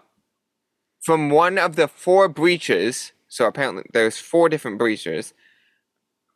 from 1.01 1.29
one 1.29 1.57
of 1.57 1.75
the 1.75 1.87
four 1.87 2.29
breaches, 2.29 3.11
so 3.27 3.47
apparently 3.47 3.83
there's 3.91 4.17
four 4.17 4.47
different 4.49 4.77
breaches, 4.77 5.33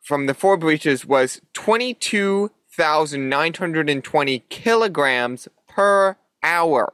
from 0.02 0.26
the 0.26 0.34
four 0.34 0.56
breaches 0.56 1.06
was 1.06 1.40
22,920 1.52 4.38
kilograms 4.48 5.46
per 5.68 6.16
hour. 6.42 6.92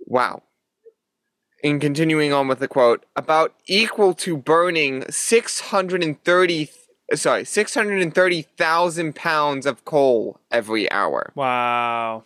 Wow. 0.00 0.44
In 1.62 1.80
continuing 1.80 2.32
on 2.32 2.48
with 2.48 2.58
the 2.58 2.68
quote, 2.68 3.04
about 3.16 3.54
equal 3.66 4.14
to 4.14 4.36
burning 4.36 5.04
630 5.10 6.70
sorry, 7.14 7.44
630,000 7.44 9.14
pounds 9.14 9.66
of 9.66 9.84
coal 9.84 10.40
every 10.50 10.90
hour. 10.90 11.32
Wow. 11.34 12.24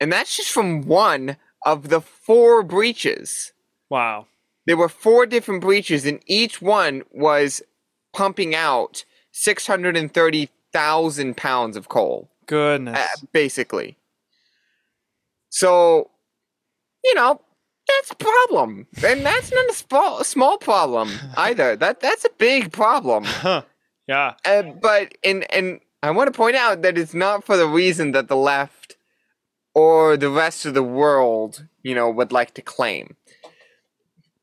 And 0.00 0.12
that's 0.12 0.36
just 0.36 0.52
from 0.52 0.86
one 0.86 1.36
of 1.64 1.88
the 1.88 2.00
four 2.00 2.62
breaches. 2.62 3.52
Wow. 3.90 4.26
There 4.66 4.76
were 4.76 4.88
four 4.88 5.26
different 5.26 5.62
breaches, 5.62 6.06
and 6.06 6.20
each 6.26 6.62
one 6.62 7.02
was 7.10 7.62
pumping 8.12 8.54
out 8.54 9.04
630,000 9.32 11.36
pounds 11.36 11.76
of 11.76 11.88
coal, 11.88 12.30
Goodness. 12.46 12.96
uh, 12.98 13.06
basically. 13.32 13.96
So, 15.48 16.10
you 17.02 17.14
know, 17.14 17.40
that's 17.88 18.10
a 18.10 18.16
problem. 18.16 18.86
And 19.04 19.24
that's 19.24 19.52
not 19.52 19.70
a 19.70 19.74
small, 19.74 20.24
small 20.24 20.58
problem 20.58 21.10
either. 21.36 21.76
That 21.76 22.00
That's 22.00 22.24
a 22.24 22.30
big 22.38 22.72
problem. 22.72 23.26
Yeah. 24.08 24.36
Uh, 24.42 24.62
but 24.62 25.18
and 25.22 25.44
and 25.52 25.80
I 26.02 26.12
want 26.12 26.32
to 26.32 26.36
point 26.36 26.56
out 26.56 26.80
that 26.80 26.96
it's 26.96 27.12
not 27.12 27.44
for 27.44 27.58
the 27.58 27.68
reason 27.68 28.12
that 28.12 28.28
the 28.28 28.36
left 28.36 28.96
or 29.74 30.16
the 30.16 30.30
rest 30.30 30.64
of 30.64 30.72
the 30.72 30.82
world, 30.82 31.66
you 31.82 31.94
know, 31.94 32.08
would 32.10 32.32
like 32.32 32.54
to 32.54 32.62
claim. 32.62 33.16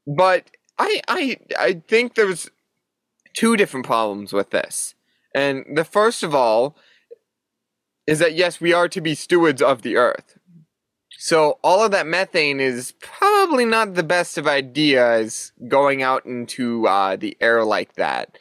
But 0.06 0.52
I 0.78 1.02
I 1.08 1.38
I 1.58 1.82
think 1.88 2.14
there's 2.14 2.52
two 3.34 3.58
different 3.58 3.88
problems 3.88 4.32
with 4.32 4.52
this. 4.52 4.94
And 5.34 5.66
the 5.74 5.84
first 5.84 6.22
of 6.22 6.36
all 6.36 6.78
is 8.06 8.20
that 8.20 8.36
yes, 8.36 8.62
we 8.62 8.72
are 8.72 8.88
to 8.88 9.02
be 9.02 9.16
stewards 9.16 9.64
of 9.64 9.82
the 9.82 9.98
earth. 9.98 10.38
So 11.18 11.60
all 11.64 11.84
of 11.84 11.92
that 11.92 12.08
methane 12.08 12.60
is 12.60 12.94
probably 13.02 13.66
not 13.66 13.94
the 13.94 14.04
best 14.04 14.38
of 14.38 14.48
ideas 14.48 15.54
going 15.68 16.04
out 16.04 16.26
into 16.26 16.88
uh, 16.88 17.16
the 17.16 17.38
air 17.40 17.64
like 17.64 17.96
that. 17.96 18.38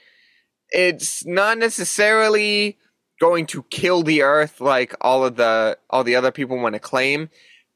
It's 0.70 1.24
not 1.24 1.58
necessarily 1.58 2.78
going 3.20 3.46
to 3.46 3.62
kill 3.64 4.02
the 4.02 4.22
earth 4.22 4.60
like 4.60 4.94
all 5.00 5.24
of 5.24 5.36
the 5.36 5.78
all 5.88 6.02
the 6.02 6.16
other 6.16 6.32
people 6.32 6.58
want 6.58 6.74
to 6.74 6.80
claim 6.80 7.30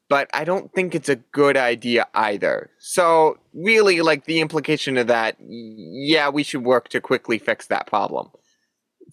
but 0.09 0.29
i 0.33 0.43
don't 0.43 0.73
think 0.73 0.93
it's 0.93 1.07
a 1.07 1.15
good 1.15 1.55
idea 1.55 2.05
either. 2.13 2.69
So 2.79 3.37
really 3.53 4.01
like 4.01 4.25
the 4.25 4.41
implication 4.41 4.97
of 4.97 5.07
that 5.07 5.37
yeah 5.39 6.29
we 6.29 6.43
should 6.43 6.65
work 6.65 6.89
to 6.89 6.99
quickly 6.99 7.39
fix 7.39 7.67
that 7.67 7.87
problem 7.87 8.29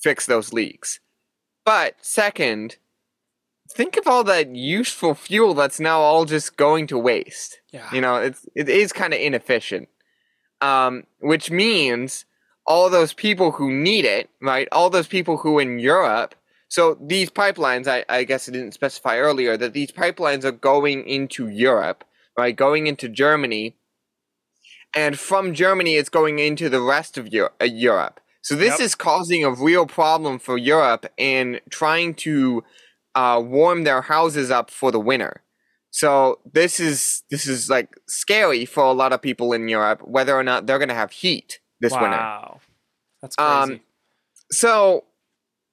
fix 0.00 0.26
those 0.26 0.52
leaks. 0.52 1.00
But 1.64 1.94
second 2.00 2.76
think 3.74 3.96
of 3.96 4.06
all 4.06 4.24
that 4.24 4.54
useful 4.54 5.14
fuel 5.14 5.54
that's 5.54 5.80
now 5.80 6.00
all 6.00 6.24
just 6.24 6.56
going 6.56 6.86
to 6.86 6.98
waste 6.98 7.60
Yeah. 7.72 7.88
you 7.92 8.00
know 8.00 8.16
it's 8.16 8.46
it 8.54 8.68
is 8.68 8.92
kind 8.92 9.12
of 9.14 9.20
inefficient 9.20 9.88
um 10.60 11.04
which 11.20 11.50
means 11.50 12.24
all 12.66 12.90
those 12.90 13.12
people 13.12 13.52
who 13.52 13.70
need 13.70 14.04
it 14.04 14.28
right 14.40 14.68
all 14.72 14.90
those 14.90 15.06
people 15.08 15.38
who 15.38 15.58
in 15.58 15.78
europe 15.78 16.34
so 16.68 16.96
these 17.00 17.30
pipelines 17.30 17.86
I, 17.86 18.04
I 18.08 18.24
guess 18.24 18.48
i 18.48 18.52
didn't 18.52 18.72
specify 18.74 19.18
earlier 19.18 19.56
that 19.56 19.72
these 19.72 19.90
pipelines 19.92 20.44
are 20.44 20.52
going 20.52 21.06
into 21.08 21.48
europe 21.48 22.04
right 22.36 22.54
going 22.56 22.86
into 22.86 23.08
germany 23.08 23.76
and 24.94 25.18
from 25.18 25.54
germany 25.54 25.94
it's 25.96 26.08
going 26.08 26.38
into 26.38 26.68
the 26.68 26.80
rest 26.80 27.18
of 27.18 27.28
uh, 27.34 27.64
europe 27.64 28.20
so 28.42 28.54
this 28.54 28.78
Yep. 28.78 28.80
is 28.80 28.94
causing 28.94 29.44
a 29.44 29.50
real 29.50 29.86
problem 29.86 30.38
for 30.38 30.56
europe 30.56 31.06
in 31.16 31.60
trying 31.70 32.14
to 32.14 32.62
uh, 33.16 33.40
warm 33.44 33.82
their 33.82 34.02
houses 34.02 34.50
up 34.50 34.70
for 34.70 34.92
the 34.92 35.00
winter 35.00 35.42
so 35.96 36.40
this 36.52 36.78
is 36.78 37.22
this 37.30 37.46
is 37.46 37.70
like 37.70 37.96
scary 38.06 38.66
for 38.66 38.84
a 38.84 38.92
lot 38.92 39.14
of 39.14 39.22
people 39.22 39.54
in 39.54 39.66
Europe, 39.66 40.02
whether 40.06 40.36
or 40.36 40.42
not 40.42 40.66
they're 40.66 40.78
going 40.78 40.90
to 40.90 40.94
have 40.94 41.10
heat 41.10 41.58
this 41.80 41.92
winter. 41.92 42.18
wow. 42.18 42.60
That's 43.22 43.34
crazy. 43.34 43.72
Um, 43.72 43.80
So 44.52 45.04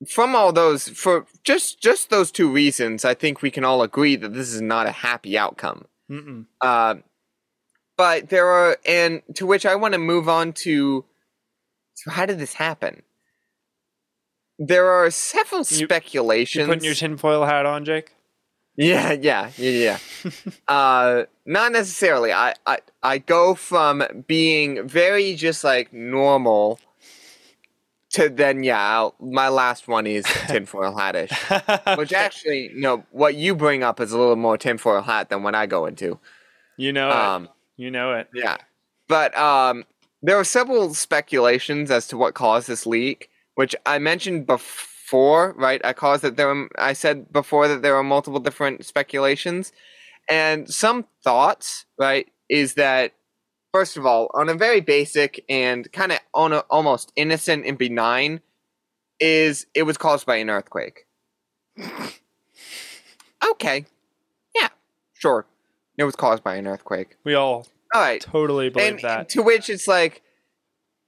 from 0.07 0.33
all 0.33 0.53
those, 0.53 0.87
for 0.87 1.25
just 1.43 1.81
just 1.81 2.09
those 2.09 2.31
two 2.31 2.49
reasons, 2.49 3.03
I 3.03 3.13
think 3.15 3.41
we 3.41 3.51
can 3.51 3.65
all 3.65 3.81
agree 3.81 4.15
that 4.15 4.33
this 4.33 4.53
is 4.53 4.61
not 4.61 4.87
a 4.87 4.91
happy 4.91 5.37
outcome. 5.37 5.87
Uh, 6.61 6.95
but 7.97 8.29
there 8.29 8.47
are, 8.47 8.77
and 8.87 9.21
to 9.35 9.45
which 9.45 9.65
I 9.65 9.75
want 9.75 9.93
to 9.93 9.99
move 9.99 10.29
on 10.29 10.53
to. 10.63 11.03
So 11.95 12.11
how 12.11 12.25
did 12.25 12.39
this 12.39 12.53
happen? 12.53 13.03
There 14.67 14.89
are 14.89 15.09
several 15.11 15.59
You- 15.59 15.85
speculations. 15.85 16.61
You 16.67 16.73
putting 16.73 16.85
your 16.85 16.95
tinfoil 16.95 17.45
hat 17.45 17.65
on, 17.65 17.83
Jake? 17.85 18.11
Yeah, 18.75 19.11
yeah, 19.11 19.51
yeah, 19.57 19.97
yeah. 20.23 20.31
uh, 20.67 21.23
not 21.45 21.71
necessarily. 21.73 22.31
I, 22.33 22.53
I, 22.65 22.79
I 23.03 23.17
go 23.19 23.55
from 23.55 24.03
being 24.27 24.87
very 24.87 25.35
just 25.35 25.63
like 25.63 25.91
normal 25.93 26.79
to 28.11 28.29
then, 28.29 28.63
yeah. 28.63 28.79
I'll, 28.79 29.15
my 29.19 29.49
last 29.49 29.87
one 29.87 30.07
is 30.07 30.25
tinfoil 30.47 30.93
hatish, 30.95 31.31
which 31.97 32.13
actually, 32.13 32.71
no, 32.73 33.03
what 33.11 33.35
you 33.35 33.53
bring 33.55 33.83
up 33.83 33.99
is 33.99 34.11
a 34.11 34.17
little 34.17 34.35
more 34.35 34.57
tinfoil 34.57 35.01
hat 35.01 35.29
than 35.29 35.43
what 35.43 35.55
I 35.55 35.65
go 35.65 35.85
into. 35.85 36.19
you 36.77 36.93
know 36.93 37.09
it. 37.09 37.15
Um, 37.15 37.49
You 37.75 37.91
know 37.91 38.13
it. 38.13 38.27
yeah, 38.33 38.57
but 39.07 39.37
um, 39.37 39.83
there 40.23 40.37
are 40.37 40.43
several 40.43 40.93
speculations 40.95 41.91
as 41.91 42.07
to 42.07 42.17
what 42.17 42.33
caused 42.33 42.67
this 42.67 42.85
leak, 42.87 43.29
which 43.55 43.75
I 43.85 43.99
mentioned 43.99 44.47
before. 44.47 45.53
Right, 45.57 45.83
I 45.85 45.93
caused 45.93 46.23
that 46.23 46.37
there. 46.37 46.47
Were, 46.47 46.69
I 46.77 46.93
said 46.93 47.31
before 47.31 47.67
that 47.67 47.81
there 47.81 47.95
are 47.95 48.03
multiple 48.03 48.39
different 48.39 48.85
speculations, 48.85 49.71
and 50.29 50.69
some 50.69 51.05
thoughts. 51.23 51.85
Right, 51.97 52.27
is 52.49 52.73
that 52.75 53.13
first 53.73 53.97
of 53.97 54.05
all, 54.05 54.29
on 54.33 54.49
a 54.49 54.53
very 54.53 54.81
basic 54.81 55.43
and 55.49 55.91
kind 55.91 56.11
of 56.11 56.19
on 56.33 56.53
a 56.53 56.59
almost 56.69 57.11
innocent 57.15 57.65
and 57.65 57.77
benign, 57.77 58.41
is 59.19 59.65
it 59.73 59.83
was 59.83 59.97
caused 59.97 60.25
by 60.25 60.37
an 60.37 60.49
earthquake. 60.49 61.05
okay, 63.51 63.85
yeah, 64.55 64.69
sure, 65.13 65.45
it 65.97 66.03
was 66.03 66.15
caused 66.15 66.43
by 66.43 66.55
an 66.55 66.67
earthquake. 66.67 67.17
We 67.23 67.33
all 67.33 67.67
All 67.93 68.01
right, 68.01 68.21
totally 68.21 68.69
believe 68.69 68.93
and 68.93 68.99
that. 69.01 69.29
to 69.29 69.41
which 69.41 69.69
it's 69.69 69.87
like, 69.87 70.21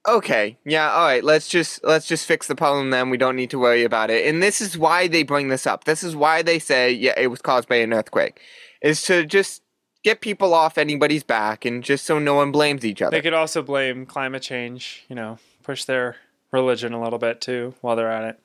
okay, 0.06 0.58
yeah, 0.64 0.90
all 0.90 1.04
right, 1.04 1.24
let's 1.24 1.48
just 1.48 1.82
let's 1.84 2.06
just 2.06 2.26
fix 2.26 2.46
the 2.46 2.54
problem. 2.54 2.90
Then 2.90 3.10
we 3.10 3.16
don't 3.16 3.36
need 3.36 3.50
to 3.50 3.58
worry 3.58 3.84
about 3.84 4.10
it. 4.10 4.26
And 4.26 4.42
this 4.42 4.60
is 4.60 4.78
why 4.78 5.08
they 5.08 5.22
bring 5.22 5.48
this 5.48 5.66
up. 5.66 5.84
This 5.84 6.02
is 6.02 6.16
why 6.16 6.42
they 6.42 6.58
say, 6.58 6.92
yeah, 6.92 7.14
it 7.16 7.28
was 7.28 7.42
caused 7.42 7.68
by 7.68 7.76
an 7.76 7.92
earthquake, 7.92 8.40
is 8.82 9.02
to 9.02 9.24
just 9.24 9.62
get 10.02 10.20
people 10.20 10.54
off 10.54 10.78
anybody's 10.78 11.24
back 11.24 11.64
and 11.64 11.82
just 11.82 12.04
so 12.06 12.18
no 12.18 12.34
one 12.34 12.52
blames 12.52 12.84
each 12.84 13.02
other. 13.02 13.16
They 13.16 13.22
could 13.22 13.34
also 13.34 13.62
blame 13.62 14.06
climate 14.06 14.42
change, 14.42 15.04
you 15.08 15.16
know, 15.16 15.38
push 15.64 15.84
their 15.84 16.16
religion 16.52 16.92
a 16.92 17.02
little 17.02 17.18
bit 17.18 17.40
too 17.40 17.74
while 17.80 17.96
they're 17.96 18.10
at 18.10 18.24
it. 18.24 18.38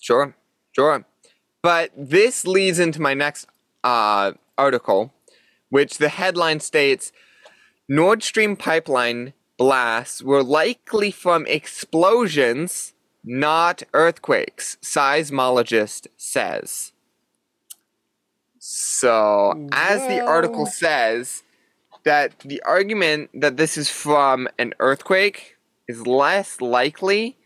Sure, 0.00 0.34
sure. 0.72 1.06
But 1.62 1.90
this 1.96 2.46
leads 2.46 2.78
into 2.78 3.00
my 3.00 3.14
next 3.14 3.48
uh, 3.82 4.32
article, 4.56 5.14
which 5.70 5.98
the 5.98 6.10
headline 6.10 6.60
states 6.60 7.10
Nord 7.88 8.22
Stream 8.22 8.54
pipeline 8.54 9.32
blasts 9.58 10.22
were 10.22 10.42
likely 10.42 11.10
from 11.10 11.46
explosions, 11.46 12.94
not 13.22 13.82
earthquakes, 13.92 14.78
seismologist 14.80 16.06
says. 16.16 16.92
So, 18.58 19.68
as 19.72 20.06
the 20.08 20.20
article 20.20 20.66
says, 20.66 21.42
that 22.04 22.38
the 22.40 22.62
argument 22.62 23.30
that 23.34 23.58
this 23.58 23.76
is 23.76 23.90
from 23.90 24.48
an 24.58 24.72
earthquake 24.78 25.56
is 25.86 26.06
less 26.06 26.60
likely 26.60 27.36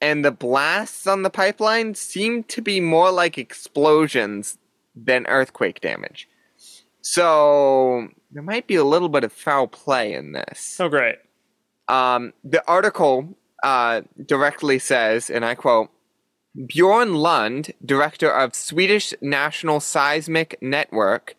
and 0.00 0.24
the 0.24 0.30
blasts 0.30 1.06
on 1.06 1.22
the 1.22 1.30
pipeline 1.30 1.94
seem 1.94 2.44
to 2.44 2.60
be 2.60 2.78
more 2.78 3.10
like 3.10 3.38
explosions 3.38 4.58
than 4.94 5.26
earthquake 5.26 5.80
damage. 5.80 6.28
So 7.00 8.08
there 8.30 8.42
might 8.42 8.66
be 8.66 8.74
a 8.74 8.84
little 8.84 9.08
bit 9.08 9.24
of 9.24 9.32
foul 9.32 9.66
play 9.66 10.12
in 10.12 10.32
this. 10.32 10.76
Oh, 10.78 10.88
great. 10.88 11.16
Um, 11.88 12.32
the 12.42 12.66
article 12.68 13.36
uh, 13.62 14.02
directly 14.24 14.78
says, 14.78 15.30
and 15.30 15.44
I 15.44 15.54
quote 15.54 15.90
Bjorn 16.66 17.14
Lund, 17.14 17.72
director 17.84 18.30
of 18.30 18.54
Swedish 18.54 19.12
National 19.20 19.80
Seismic 19.80 20.56
Network, 20.62 21.34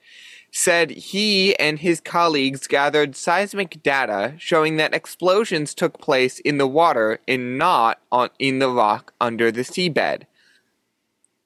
said 0.51 0.89
he 0.89 1.53
and 1.59 1.79
his 1.79 1.99
colleagues 1.99 2.65
gathered 2.65 3.15
seismic 3.15 3.83
data 3.83 4.33
showing 4.37 4.77
that 4.77 4.93
explosions 4.93 5.73
took 5.73 5.99
place 5.99 6.39
in 6.39 6.57
the 6.57 6.67
water 6.67 7.19
and 7.27 7.57
not 7.57 7.99
on 8.09 8.29
in 8.39 8.59
the 8.59 8.69
rock 8.69 9.13
under 9.19 9.51
the 9.51 9.61
seabed. 9.61 10.23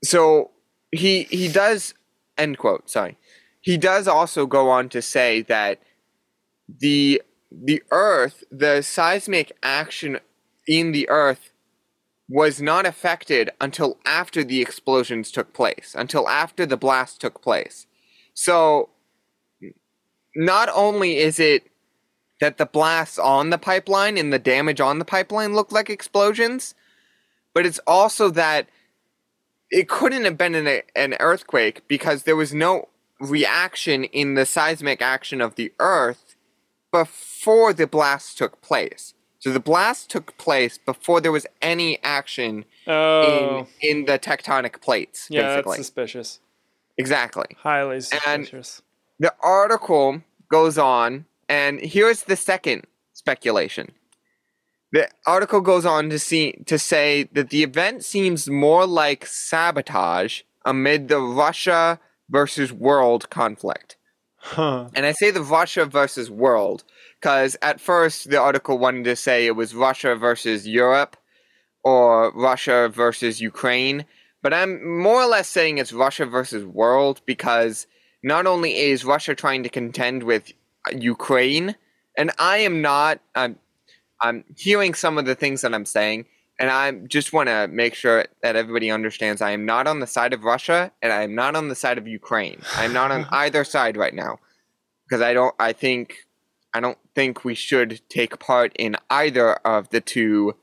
So 0.03 0.51
he 0.91 1.23
he 1.23 1.47
does 1.47 1.95
end 2.37 2.59
quote, 2.59 2.89
sorry. 2.89 3.17
He 3.61 3.77
does 3.77 4.07
also 4.07 4.45
go 4.45 4.69
on 4.69 4.89
to 4.89 5.01
say 5.01 5.41
that 5.43 5.79
the 6.67 7.21
the 7.51 7.83
earth, 7.91 8.43
the 8.51 8.81
seismic 8.81 9.51
action 9.63 10.19
in 10.67 10.91
the 10.91 11.09
earth 11.09 11.51
was 12.27 12.61
not 12.61 12.85
affected 12.85 13.49
until 13.59 13.97
after 14.05 14.43
the 14.43 14.61
explosions 14.61 15.31
took 15.31 15.51
place, 15.51 15.95
until 15.97 16.29
after 16.29 16.65
the 16.65 16.77
blast 16.77 17.19
took 17.19 17.41
place. 17.41 17.87
So 18.35 18.89
not 20.35 20.69
only 20.73 21.17
is 21.17 21.39
it 21.39 21.63
that 22.39 22.57
the 22.57 22.67
blasts 22.67 23.17
on 23.17 23.49
the 23.49 23.57
pipeline 23.57 24.17
and 24.17 24.31
the 24.31 24.39
damage 24.39 24.79
on 24.79 24.99
the 24.99 25.05
pipeline 25.05 25.55
look 25.55 25.71
like 25.71 25.89
explosions, 25.89 26.75
but 27.53 27.65
it's 27.65 27.79
also 27.87 28.29
that 28.29 28.69
it 29.71 29.89
couldn't 29.89 30.25
have 30.25 30.37
been 30.37 30.55
an, 30.55 30.81
an 30.95 31.15
earthquake 31.19 31.87
because 31.87 32.23
there 32.23 32.35
was 32.35 32.53
no 32.53 32.89
reaction 33.19 34.03
in 34.05 34.35
the 34.35 34.45
seismic 34.45 35.01
action 35.01 35.41
of 35.41 35.55
the 35.55 35.73
earth 35.79 36.28
before 36.91 37.73
the 37.73 37.87
blast 37.87 38.37
took 38.37 38.61
place. 38.61 39.13
So 39.39 39.51
the 39.51 39.59
blast 39.59 40.09
took 40.09 40.37
place 40.37 40.77
before 40.77 41.21
there 41.21 41.31
was 41.31 41.47
any 41.61 41.97
action 42.03 42.65
Oh, 42.87 43.67
in 43.81 43.89
in 43.99 44.05
the 44.05 44.19
tectonic 44.19 44.81
plates, 44.81 45.27
yeah, 45.29 45.61
that's 45.61 45.75
suspicious. 45.77 46.39
Exactly. 46.97 47.45
Highly 47.59 47.95
And- 47.95 48.03
suspicious. 48.45 48.81
The 49.19 49.33
article 49.41 50.21
goes 50.49 50.77
on, 50.77 51.25
and 51.47 51.79
here's 51.79 52.23
the 52.23 52.35
second 52.35 52.85
speculation. 53.13 53.91
The 54.91 55.07
article 55.25 55.61
goes 55.61 55.85
on 55.85 56.09
to 56.09 56.17
see 56.19 56.53
to 56.65 56.79
say 56.79 57.29
that 57.33 57.49
the 57.49 57.63
event 57.63 58.03
seems 58.03 58.49
more 58.49 58.85
like 58.87 59.25
sabotage 59.25 60.41
amid 60.65 61.07
the 61.09 61.19
Russia 61.19 61.99
versus 62.29 62.73
world 62.73 63.29
conflict. 63.29 63.97
Huh. 64.39 64.87
And 64.95 65.05
I 65.05 65.11
say 65.11 65.31
the 65.31 65.43
Russia 65.43 65.85
versus 65.85 66.31
world 66.31 66.83
because 67.19 67.57
at 67.61 67.81
first 67.81 68.29
the 68.29 68.39
article 68.39 68.77
wanted 68.77 69.03
to 69.03 69.15
say 69.15 69.45
it 69.45 69.55
was 69.55 69.75
Russia 69.75 70.15
versus 70.15 70.67
Europe 70.67 71.17
or 71.83 72.31
Russia 72.33 72.89
versus 72.93 73.41
Ukraine, 73.41 74.05
but 74.41 74.53
I'm 74.53 74.99
more 74.99 75.21
or 75.21 75.27
less 75.27 75.49
saying 75.49 75.77
it's 75.77 75.93
Russia 75.93 76.25
versus 76.25 76.65
world 76.65 77.21
because 77.25 77.85
not 78.23 78.47
only 78.47 78.77
is 78.77 79.05
Russia 79.05 79.35
trying 79.35 79.63
to 79.63 79.69
contend 79.69 80.23
with 80.23 80.51
Ukraine, 80.97 81.75
and 82.17 82.31
I 82.39 82.57
am 82.59 82.81
not, 82.81 83.19
I'm, 83.35 83.57
I'm 84.21 84.43
hearing 84.57 84.93
some 84.93 85.17
of 85.17 85.25
the 85.25 85.35
things 85.35 85.61
that 85.61 85.73
I'm 85.73 85.85
saying, 85.85 86.25
and 86.59 86.69
I 86.69 86.91
just 86.91 87.31
want 87.31 87.47
to 87.47 87.67
make 87.67 87.95
sure 87.95 88.25
that 88.43 88.55
everybody 88.55 88.91
understands 88.91 89.41
I 89.41 89.51
am 89.51 89.65
not 89.65 89.87
on 89.87 90.01
the 90.01 90.07
side 90.07 90.33
of 90.33 90.43
Russia 90.43 90.91
and 91.01 91.13
I 91.13 91.23
am 91.23 91.33
not 91.33 91.55
on 91.55 91.69
the 91.69 91.75
side 91.75 91.97
of 91.97 92.07
Ukraine. 92.07 92.61
I'm 92.75 92.91
not 92.91 93.11
on 93.11 93.25
either 93.31 93.63
side 93.63 93.95
right 93.95 94.13
now 94.13 94.39
because 95.07 95.21
I 95.21 95.33
don't. 95.33 95.55
I 95.59 95.73
think 95.73 96.27
I 96.73 96.79
don't 96.79 96.97
think 97.15 97.43
we 97.45 97.55
should 97.55 98.01
take 98.09 98.39
part 98.39 98.73
in 98.77 98.97
either 99.09 99.53
of 99.53 99.89
the 99.89 100.01
two 100.01 100.55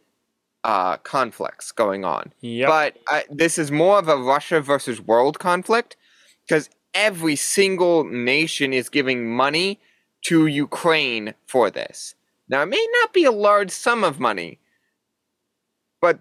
uh, 0.64 0.98
conflicts 0.98 1.72
going 1.72 2.04
on. 2.04 2.32
Yep. 2.40 2.68
But 2.68 2.96
I, 3.08 3.24
this 3.30 3.56
is 3.56 3.70
more 3.70 3.98
of 3.98 4.08
a 4.08 4.16
Russia 4.16 4.60
versus 4.60 5.00
world 5.00 5.38
conflict 5.38 5.96
because 6.46 6.68
every 6.92 7.36
single 7.36 8.04
nation 8.04 8.72
is 8.72 8.88
giving 8.88 9.34
money 9.34 9.80
to 10.26 10.46
Ukraine 10.46 11.34
for 11.46 11.70
this. 11.70 12.14
Now, 12.48 12.62
it 12.62 12.66
may 12.66 12.86
not 13.00 13.12
be 13.12 13.24
a 13.24 13.32
large 13.32 13.70
sum 13.70 14.04
of 14.04 14.20
money, 14.20 14.58
but 16.00 16.18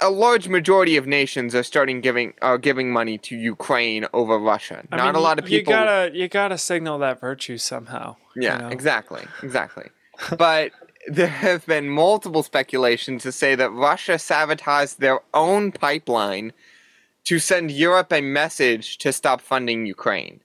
a 0.00 0.10
large 0.10 0.48
majority 0.48 0.96
of 0.96 1.06
nations 1.06 1.54
are 1.54 1.62
starting 1.64 2.00
giving 2.00 2.32
are 2.40 2.58
giving 2.58 2.92
money 2.92 3.18
to 3.18 3.36
Ukraine 3.36 4.06
over 4.12 4.38
Russia. 4.38 4.84
I 4.92 4.96
not 4.96 5.06
mean, 5.06 5.14
a 5.16 5.20
lot 5.20 5.38
of 5.38 5.48
you- 5.48 5.58
people. 5.58 5.72
You 5.72 5.78
gotta, 5.78 6.10
you 6.16 6.28
gotta 6.28 6.58
signal 6.58 6.98
that 7.00 7.20
virtue 7.20 7.58
somehow. 7.58 8.16
you 8.36 8.42
Yeah, 8.42 8.58
know? 8.58 8.68
exactly, 8.68 9.22
exactly. 9.42 9.88
but 10.38 10.70
there 11.08 11.26
have 11.28 11.64
been 11.66 11.88
multiple 11.88 12.42
speculations 12.42 13.22
to 13.24 13.32
say 13.32 13.54
that 13.56 13.70
Russia 13.70 14.18
sabotaged 14.18 15.00
their 15.00 15.20
own 15.34 15.72
pipeline 15.72 16.52
to 17.24 17.38
send 17.38 17.70
Europe 17.70 18.12
a 18.12 18.20
message 18.20 18.98
to 18.98 19.12
stop 19.12 19.40
funding 19.40 19.84
Ukraine. 19.86 20.40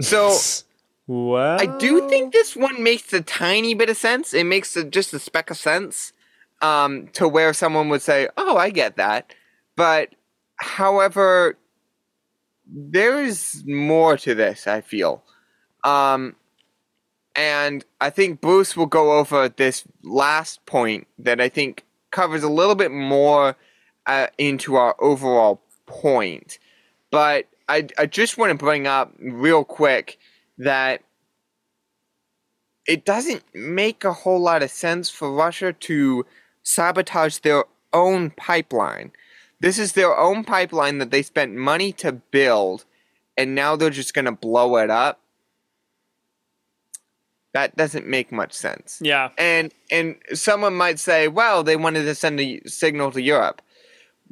So 0.00 0.36
well, 1.06 1.60
I 1.60 1.66
do 1.78 2.08
think 2.08 2.32
this 2.32 2.56
one 2.56 2.82
makes 2.82 3.12
a 3.12 3.20
tiny 3.20 3.74
bit 3.74 3.88
of 3.88 3.96
sense. 3.96 4.34
It 4.34 4.44
makes 4.44 4.76
a, 4.76 4.84
just 4.84 5.14
a 5.14 5.18
speck 5.18 5.50
of 5.50 5.56
sense 5.56 6.12
um, 6.60 7.08
to 7.14 7.28
where 7.28 7.52
someone 7.52 7.88
would 7.88 8.02
say, 8.02 8.28
"Oh, 8.36 8.56
I 8.56 8.70
get 8.70 8.96
that," 8.96 9.34
but 9.76 10.10
however, 10.56 11.58
there 12.66 13.22
is 13.22 13.62
more 13.66 14.16
to 14.18 14.34
this. 14.34 14.66
I 14.66 14.80
feel, 14.80 15.22
um, 15.84 16.36
and 17.34 17.84
I 18.00 18.10
think 18.10 18.40
Bruce 18.40 18.76
will 18.76 18.86
go 18.86 19.18
over 19.18 19.48
this 19.48 19.84
last 20.02 20.64
point 20.66 21.06
that 21.18 21.40
I 21.40 21.48
think 21.48 21.84
covers 22.10 22.42
a 22.42 22.48
little 22.48 22.74
bit 22.74 22.90
more 22.90 23.56
uh, 24.06 24.26
into 24.38 24.74
our 24.76 24.96
overall 25.00 25.62
point. 25.86 26.58
But 27.10 27.46
I, 27.68 27.86
I 27.98 28.06
just 28.06 28.36
want 28.38 28.50
to 28.50 28.56
bring 28.56 28.86
up 28.86 29.14
real 29.20 29.64
quick 29.64 30.18
that 30.58 31.02
it 32.86 33.04
doesn't 33.04 33.44
make 33.54 34.04
a 34.04 34.12
whole 34.12 34.40
lot 34.40 34.62
of 34.62 34.70
sense 34.70 35.08
for 35.08 35.32
Russia 35.32 35.72
to 35.72 36.26
sabotage 36.62 37.38
their 37.38 37.64
own 37.92 38.30
pipeline. 38.30 39.12
This 39.60 39.78
is 39.78 39.92
their 39.92 40.16
own 40.16 40.44
pipeline 40.44 40.98
that 40.98 41.10
they 41.10 41.22
spent 41.22 41.54
money 41.54 41.92
to 41.94 42.12
build, 42.12 42.84
and 43.36 43.54
now 43.54 43.76
they're 43.76 43.90
just 43.90 44.14
going 44.14 44.24
to 44.24 44.32
blow 44.32 44.76
it 44.76 44.90
up. 44.90 45.20
That 47.52 47.76
doesn't 47.76 48.06
make 48.06 48.30
much 48.30 48.52
sense. 48.52 49.00
yeah, 49.02 49.30
And 49.36 49.74
and 49.90 50.16
someone 50.34 50.74
might 50.74 51.00
say, 51.00 51.26
well, 51.26 51.64
they 51.64 51.76
wanted 51.76 52.04
to 52.04 52.14
send 52.14 52.38
a 52.40 52.60
signal 52.66 53.10
to 53.10 53.20
Europe. 53.20 53.60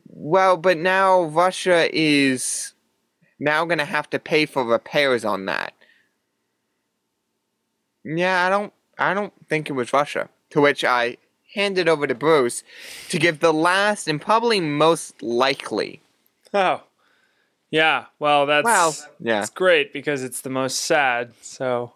Well, 0.06 0.56
but 0.56 0.78
now 0.78 1.22
Russia 1.24 1.88
is 1.92 2.74
now 3.40 3.64
going 3.64 3.78
to 3.78 3.84
have 3.84 4.08
to 4.10 4.18
pay 4.20 4.46
for 4.46 4.64
repairs 4.64 5.24
on 5.24 5.46
that. 5.46 5.74
Yeah, 8.04 8.46
I 8.46 8.50
don't 8.50 8.72
I 8.98 9.14
don't 9.14 9.32
think 9.48 9.68
it 9.68 9.74
was 9.74 9.92
Russia. 9.92 10.28
To 10.50 10.60
which 10.60 10.84
I 10.84 11.16
handed 11.54 11.88
over 11.88 12.06
to 12.06 12.14
Bruce 12.14 12.62
to 13.08 13.18
give 13.18 13.40
the 13.40 13.52
last 13.52 14.08
and 14.08 14.20
probably 14.20 14.60
most 14.60 15.22
likely. 15.22 16.00
Oh, 16.52 16.82
yeah. 17.70 18.06
Well, 18.18 18.46
that's 18.46 18.64
Well, 18.64 18.96
yeah. 19.20 19.40
it's 19.40 19.50
great 19.50 19.92
because 19.92 20.22
it's 20.22 20.40
the 20.40 20.50
most 20.50 20.78
sad. 20.78 21.32
So, 21.42 21.92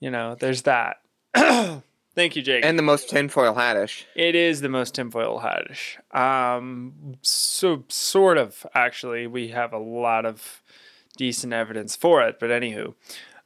you 0.00 0.10
know, 0.10 0.34
there's 0.38 0.62
that. 0.62 1.00
Thank 1.34 2.36
you, 2.36 2.42
Jake. 2.42 2.64
And 2.64 2.78
the 2.78 2.82
most 2.82 3.10
tinfoil 3.10 3.54
hattish. 3.54 4.04
It 4.14 4.36
is 4.36 4.60
the 4.60 4.68
most 4.68 4.94
tinfoil 4.94 5.40
hatish. 5.40 5.96
Um, 6.16 7.16
so 7.22 7.84
sort 7.88 8.38
of 8.38 8.64
actually, 8.74 9.26
we 9.26 9.48
have 9.48 9.72
a 9.72 9.78
lot 9.78 10.24
of 10.24 10.62
decent 11.16 11.52
evidence 11.52 11.96
for 11.96 12.22
it. 12.22 12.38
But 12.38 12.50
anywho, 12.50 12.94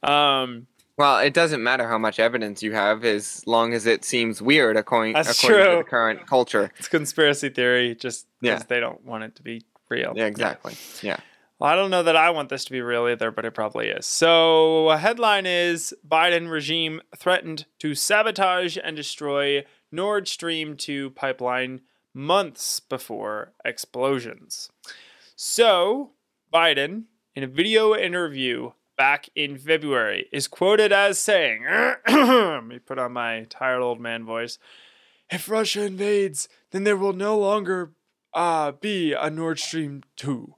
um, 0.02 0.66
Well, 0.98 1.20
it 1.20 1.32
doesn't 1.32 1.62
matter 1.62 1.86
how 1.88 1.96
much 1.96 2.18
evidence 2.18 2.62
you 2.62 2.72
have 2.72 3.04
as 3.04 3.46
long 3.46 3.72
as 3.72 3.86
it 3.86 4.04
seems 4.04 4.42
weird 4.42 4.76
according, 4.76 5.14
That's 5.14 5.42
according 5.42 5.70
to 5.70 5.76
the 5.78 5.84
current 5.84 6.26
culture. 6.26 6.72
it's 6.76 6.88
conspiracy 6.88 7.48
theory 7.50 7.94
just 7.94 8.26
because 8.40 8.60
Yeah. 8.60 8.66
they 8.68 8.80
don't 8.80 9.04
want 9.04 9.22
it 9.24 9.36
to 9.36 9.42
be 9.42 9.62
real. 9.88 10.12
Yeah, 10.16 10.26
exactly. 10.26 10.74
Yeah. 11.00 11.18
Well, 11.60 11.70
I 11.70 11.76
don't 11.76 11.90
know 11.90 12.02
that 12.02 12.16
I 12.16 12.30
want 12.30 12.48
this 12.50 12.64
to 12.66 12.72
be 12.72 12.80
real 12.82 13.08
either, 13.08 13.30
but 13.30 13.44
it 13.44 13.52
probably 13.54 13.88
is. 13.88 14.06
So, 14.06 14.90
a 14.90 14.96
headline 14.98 15.46
is 15.46 15.94
Biden 16.06 16.50
regime 16.50 17.00
threatened 17.16 17.66
to 17.78 17.94
sabotage 17.94 18.76
and 18.82 18.96
destroy 18.96 19.64
Nord 19.92 20.26
Stream 20.28 20.76
2 20.76 21.10
pipeline 21.10 21.80
months 22.14 22.80
before 22.80 23.52
explosions. 23.64 24.70
So, 25.36 26.12
Biden, 26.52 27.04
in 27.34 27.42
a 27.44 27.48
video 27.48 27.94
interview 27.94 28.72
back 28.98 29.30
in 29.34 29.56
February, 29.56 30.28
is 30.30 30.46
quoted 30.46 30.92
as 30.92 31.18
saying, 31.18 31.64
Let 32.08 32.64
me 32.64 32.78
put 32.78 32.98
on 32.98 33.12
my 33.12 33.46
tired 33.48 33.80
old 33.80 34.00
man 34.00 34.26
voice. 34.26 34.58
If 35.30 35.48
Russia 35.48 35.84
invades, 35.84 36.48
then 36.72 36.84
there 36.84 36.96
will 36.96 37.14
no 37.14 37.38
longer 37.38 37.92
uh, 38.34 38.72
be 38.72 39.14
a 39.14 39.30
Nord 39.30 39.58
Stream 39.58 40.02
2 40.16 40.54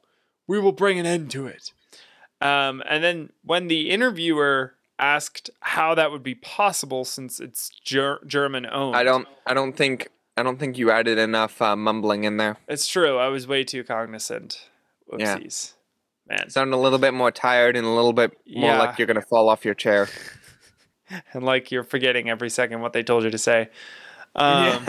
we 0.51 0.59
will 0.59 0.73
bring 0.73 0.99
an 0.99 1.07
end 1.07 1.31
to 1.31 1.47
it. 1.47 1.73
Um, 2.41 2.83
and 2.89 3.05
then 3.05 3.31
when 3.45 3.69
the 3.69 3.89
interviewer 3.89 4.75
asked 4.99 5.49
how 5.61 5.95
that 5.95 6.11
would 6.11 6.25
be 6.25 6.35
possible 6.35 7.05
since 7.05 7.39
it's 7.39 7.71
ger- 7.85 8.19
German 8.27 8.67
owned, 8.67 8.97
I 8.97 9.05
don't 9.05 9.29
I 9.47 9.55
don't 9.55 9.77
think 9.77 10.09
I 10.37 10.43
don't 10.43 10.59
think 10.59 10.77
you 10.77 10.91
added 10.91 11.19
enough 11.19 11.63
uh, 11.63 11.77
mumbling 11.77 12.25
in 12.25 12.37
there. 12.37 12.57
It's 12.67 12.89
true. 12.89 13.17
I 13.17 13.29
was 13.29 13.47
way 13.47 13.63
too 13.63 13.85
cognizant. 13.85 14.69
Yeah. 15.17 15.39
Whoopsies, 15.39 15.75
man. 16.31 16.49
Sound 16.51 16.73
a 16.73 16.77
little 16.77 16.99
bit 16.99 17.13
more 17.13 17.31
tired 17.31 17.77
and 17.77 17.87
a 17.87 17.91
little 17.91 18.13
bit 18.13 18.33
more 18.47 18.71
Yeah. 18.71 18.79
like 18.79 18.99
you're 18.99 19.07
gonna 19.07 19.21
fall 19.23 19.49
off 19.49 19.65
your 19.65 19.75
chair. 19.75 20.09
And 21.35 21.43
like 21.43 21.73
you're 21.73 21.83
forgetting 21.83 22.31
every 22.31 22.49
second 22.51 22.83
what 22.83 22.93
they 22.93 23.03
told 23.03 23.25
you 23.25 23.31
to 23.31 23.39
say. 23.39 23.69
Um, 24.37 24.87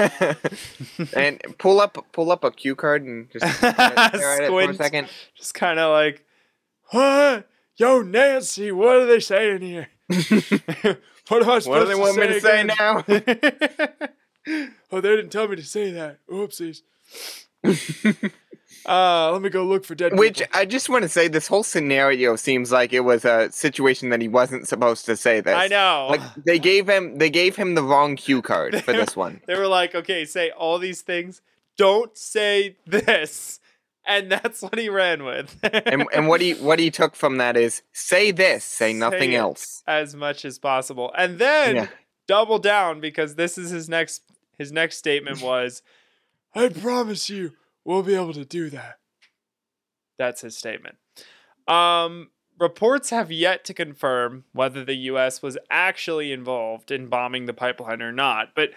and 1.18 1.42
pull 1.58 1.82
up 1.82 1.98
pull 2.12 2.32
up 2.32 2.44
a 2.44 2.52
cue 2.52 2.76
card 2.76 3.04
and 3.04 3.28
just 3.32 3.58
stare 3.58 3.74
at 3.80 4.14
it 4.44 4.48
for 4.50 4.62
a 4.70 4.74
second. 4.76 5.08
just 5.36 5.56
kind 5.56 5.80
of 5.80 5.92
like, 5.92 6.24
what? 6.92 7.48
Yo, 7.76 8.04
Nancy, 8.04 8.72
what 8.72 8.98
are 8.98 9.06
they 9.08 9.20
saying 9.20 9.62
here? 9.62 9.88
what 11.30 11.42
am 11.42 11.50
I 11.50 11.58
supposed 11.58 11.68
What 11.70 11.80
do 11.80 11.86
they 11.86 11.94
to 11.96 12.00
want 12.00 12.18
me 12.18 12.28
to 12.28 12.40
say 12.40 12.62
again? 12.62 12.68
now? 12.78 13.04
oh, 14.92 15.02
they 15.02 15.16
didn't 15.16 15.32
tell 15.32 15.48
me 15.48 15.56
to 15.56 15.64
say 15.64 15.90
that. 15.90 16.20
Oopsies. 16.30 16.82
Uh, 18.88 19.32
let 19.32 19.42
me 19.42 19.50
go 19.50 19.64
look 19.66 19.86
for 19.86 19.96
dead 19.96 20.18
Which 20.18 20.40
people. 20.40 20.60
I 20.60 20.66
just 20.66 20.90
want 20.90 21.04
to 21.04 21.10
say, 21.10 21.28
this 21.28 21.48
whole 21.48 21.64
scenario 21.64 22.36
seems 22.36 22.72
like 22.72 22.94
it 22.94 23.02
was 23.02 23.26
a 23.26 23.52
situation 23.52 24.10
that 24.10 24.22
he 24.22 24.28
wasn't 24.28 24.68
supposed 24.68 25.06
to 25.06 25.16
say 25.16 25.42
this. 25.42 25.56
I 25.56 25.68
know. 25.68 26.08
Like 26.10 26.22
they 26.46 26.60
gave 26.60 26.90
him 26.90 27.18
they 27.18 27.30
gave 27.30 27.56
him 27.56 27.76
the 27.76 27.84
wrong 27.84 28.16
cue 28.16 28.42
card 28.42 28.84
for 28.84 28.94
this 29.02 29.16
one. 29.16 29.42
they 29.48 29.56
were 29.58 29.68
like, 29.68 29.94
okay, 29.96 30.26
say 30.26 30.50
all 30.52 30.80
these 30.80 31.02
things. 31.02 31.42
Don't 31.78 32.18
say 32.18 32.78
this. 32.86 33.60
And 34.06 34.32
that's 34.32 34.64
what 34.64 34.80
he 34.80 34.90
ran 34.90 35.24
with. 35.24 35.58
And 35.62 36.06
and 36.12 36.28
what 36.28 36.42
he 36.42 36.54
what 36.56 36.80
he 36.80 36.90
took 36.90 37.16
from 37.16 37.38
that 37.38 37.56
is 37.56 37.84
say 37.94 38.32
this, 38.32 38.64
say 38.64 38.94
nothing 38.94 39.32
Say 39.32 39.36
else. 39.36 39.84
as 39.86 40.16
much 40.16 40.44
as 40.44 40.58
possible. 40.58 41.14
And 41.16 41.38
then 41.38 41.76
Yeah. 41.76 41.88
double 42.28 42.58
down 42.58 43.00
because 43.00 43.36
this 43.36 43.60
is 43.60 43.70
his 43.70 43.88
next 43.88 44.24
his 44.58 44.72
next 44.72 44.98
statement 44.98 45.42
was 45.42 45.84
I 46.56 46.70
promise 46.70 47.30
you 47.30 47.54
we'll 47.86 48.04
be 48.04 48.16
able 48.16 48.34
to 48.34 48.46
do 48.46 48.70
that. 48.70 49.00
That's 50.18 50.42
his 50.42 50.58
statement. 50.58 50.98
Um 51.68 52.30
reports 52.60 53.10
have 53.10 53.32
yet 53.32 53.66
to 53.66 53.74
confirm 53.74 54.44
whether 54.54 54.86
the 54.86 54.96
US 54.96 55.42
was 55.42 55.58
actually 55.72 56.32
involved 56.32 56.92
in 56.92 57.08
bombing 57.08 57.46
the 57.48 57.54
pipeline 57.54 58.02
or 58.04 58.12
not, 58.12 58.50
but 58.56 58.70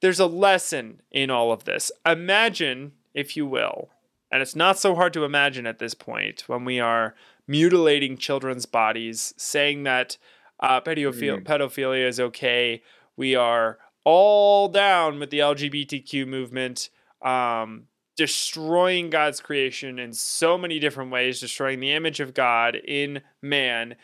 there's 0.00 0.20
a 0.20 0.26
lesson 0.26 1.02
in 1.10 1.30
all 1.30 1.52
of 1.52 1.64
this. 1.64 1.90
Imagine, 2.06 2.92
if 3.14 3.36
you 3.36 3.46
will, 3.46 3.90
and 4.30 4.40
it's 4.42 4.56
not 4.56 4.78
so 4.78 4.94
hard 4.94 5.12
to 5.14 5.24
imagine 5.24 5.66
at 5.66 5.78
this 5.78 5.92
point 5.94 6.44
when 6.46 6.64
we 6.64 6.80
are 6.80 7.14
mutilating 7.46 8.16
children's 8.16 8.66
bodies, 8.66 9.34
saying 9.36 9.82
that 9.84 10.16
uh, 10.60 10.80
pedophil- 10.80 11.42
Mm. 11.42 11.44
pedophilia 11.44 12.06
is 12.08 12.18
okay. 12.18 12.82
We 13.16 13.34
are 13.34 13.78
all 14.04 14.68
down 14.68 15.18
with 15.18 15.28
the 15.30 15.40
LGBTQ 15.40 16.26
movement, 16.26 16.88
um, 17.22 17.88
destroying 18.16 19.10
God's 19.10 19.40
creation 19.40 19.98
in 19.98 20.12
so 20.12 20.56
many 20.56 20.78
different 20.78 21.10
ways, 21.10 21.40
destroying 21.40 21.80
the 21.80 21.92
image 21.92 22.20
of 22.20 22.34
God 22.34 22.76
in 22.76 23.20
man. 23.42 23.96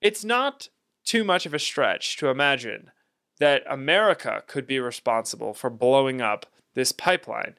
It's 0.00 0.24
not 0.24 0.68
too 1.04 1.22
much 1.22 1.46
of 1.46 1.54
a 1.54 1.58
stretch 1.58 2.16
to 2.16 2.28
imagine 2.28 2.90
that 3.38 3.62
America 3.68 4.42
could 4.46 4.66
be 4.66 4.80
responsible 4.80 5.52
for 5.54 5.70
blowing 5.70 6.20
up 6.20 6.46
this 6.74 6.92
pipeline, 6.92 7.56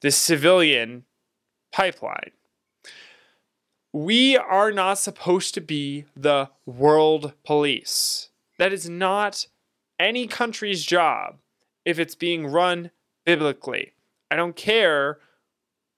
this 0.00 0.16
civilian 0.16 1.04
pipeline. 1.72 2.30
We 3.92 4.36
are 4.36 4.72
not 4.72 4.98
supposed 4.98 5.52
to 5.54 5.60
be 5.60 6.06
the 6.16 6.48
world 6.64 7.34
police. 7.44 8.30
That 8.58 8.72
is 8.72 8.88
not 8.88 9.46
any 9.98 10.26
country's 10.26 10.84
job 10.84 11.36
if 11.84 11.98
it's 11.98 12.14
being 12.14 12.46
run 12.46 12.90
biblically. 13.26 13.92
I 14.32 14.36
don't 14.36 14.56
care 14.56 15.18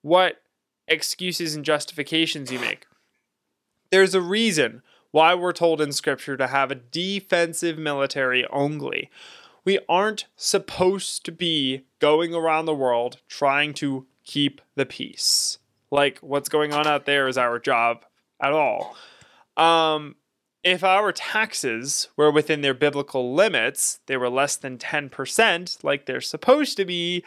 what 0.02 0.42
excuses 0.88 1.54
and 1.54 1.64
justifications 1.64 2.50
you 2.50 2.58
make. 2.58 2.84
There's 3.92 4.12
a 4.12 4.20
reason 4.20 4.82
why 5.12 5.36
we're 5.36 5.52
told 5.52 5.80
in 5.80 5.92
scripture 5.92 6.36
to 6.36 6.48
have 6.48 6.72
a 6.72 6.74
defensive 6.74 7.78
military 7.78 8.44
only. 8.50 9.08
We 9.64 9.78
aren't 9.88 10.26
supposed 10.34 11.24
to 11.26 11.30
be 11.30 11.84
going 12.00 12.34
around 12.34 12.66
the 12.66 12.74
world 12.74 13.18
trying 13.28 13.72
to 13.74 14.04
keep 14.24 14.60
the 14.74 14.84
peace. 14.84 15.58
Like 15.92 16.18
what's 16.18 16.48
going 16.48 16.72
on 16.72 16.88
out 16.88 17.06
there 17.06 17.28
is 17.28 17.38
our 17.38 17.60
job 17.60 18.04
at 18.42 18.50
all. 18.50 18.96
Um, 19.56 20.16
if 20.64 20.82
our 20.82 21.12
taxes 21.12 22.08
were 22.16 22.32
within 22.32 22.62
their 22.62 22.74
biblical 22.74 23.32
limits, 23.32 24.00
they 24.06 24.16
were 24.16 24.30
less 24.30 24.56
than 24.56 24.78
10%, 24.78 25.84
like 25.84 26.06
they're 26.06 26.22
supposed 26.22 26.76
to 26.78 26.86
be, 26.86 27.22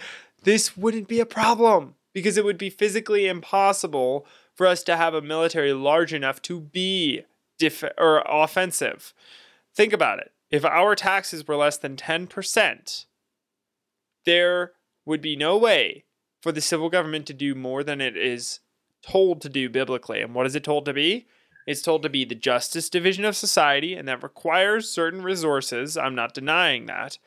this 0.48 0.78
wouldn't 0.78 1.10
be 1.10 1.20
a 1.20 1.26
problem 1.26 1.96
because 2.14 2.38
it 2.38 2.46
would 2.46 2.58
be 2.58 2.70
physically 2.70 3.28
impossible 3.28 4.26
for 4.56 4.66
us 4.66 4.82
to 4.82 4.96
have 4.96 5.14
a 5.14 5.22
military 5.22 5.74
large 5.74 6.14
enough 6.14 6.42
to 6.42 6.62
be 6.62 7.24
def- 7.60 7.84
or 7.98 8.24
offensive. 8.26 9.14
Think 9.76 9.92
about 9.92 10.20
it. 10.20 10.32
If 10.50 10.64
our 10.64 10.96
taxes 10.96 11.46
were 11.46 11.58
less 11.58 11.76
than 11.76 11.98
10%, 11.98 13.06
there 14.26 14.72
would 15.06 15.20
be 15.20 15.36
no 15.36 15.58
way 15.58 16.06
for 16.42 16.54
the 16.54 16.62
civil 16.62 16.90
government 16.90 17.26
to 17.26 17.34
do 17.34 17.54
more 17.54 17.84
than 17.84 18.00
it 18.00 18.16
is 18.16 18.62
told 19.02 19.42
to 19.42 19.50
do 19.50 19.70
biblically. 19.70 20.22
And 20.22 20.34
what 20.34 20.46
is 20.46 20.56
it 20.56 20.64
told 20.64 20.86
to 20.86 20.94
be? 20.94 21.28
It's 21.66 21.82
told 21.82 22.04
to 22.04 22.10
be 22.10 22.24
the 22.24 22.36
justice 22.36 22.90
division 22.90 23.26
of 23.26 23.36
society, 23.36 23.96
and 23.96 24.08
that 24.08 24.24
requires 24.24 24.90
certain 24.90 25.24
resources. 25.24 25.98
I'm 25.98 26.16
not 26.16 26.34
denying 26.34 26.86
that. 26.86 27.18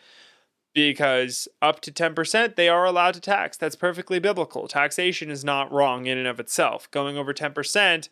Because 0.72 1.48
up 1.60 1.80
to 1.80 1.90
10%, 1.90 2.54
they 2.54 2.68
are 2.68 2.84
allowed 2.84 3.14
to 3.14 3.20
tax. 3.20 3.56
That's 3.56 3.74
perfectly 3.74 4.20
biblical. 4.20 4.68
Taxation 4.68 5.30
is 5.30 5.44
not 5.44 5.72
wrong 5.72 6.06
in 6.06 6.16
and 6.16 6.28
of 6.28 6.38
itself. 6.38 6.88
Going 6.92 7.18
over 7.18 7.34
10%, 7.34 8.08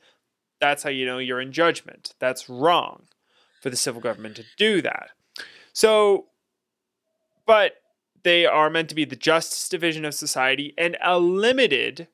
that's 0.60 0.82
how 0.82 0.90
you 0.90 1.06
know 1.06 1.18
you're 1.18 1.40
in 1.40 1.52
judgment. 1.52 2.14
That's 2.18 2.48
wrong 2.48 3.04
for 3.62 3.70
the 3.70 3.76
civil 3.76 4.00
government 4.00 4.36
to 4.36 4.44
do 4.56 4.82
that. 4.82 5.10
So, 5.72 6.26
but 7.46 7.74
they 8.24 8.46
are 8.46 8.70
meant 8.70 8.88
to 8.88 8.94
be 8.94 9.04
the 9.04 9.16
justice 9.16 9.68
division 9.68 10.04
of 10.04 10.14
society 10.14 10.74
and 10.76 10.96
a 11.02 11.18
limited 11.18 12.08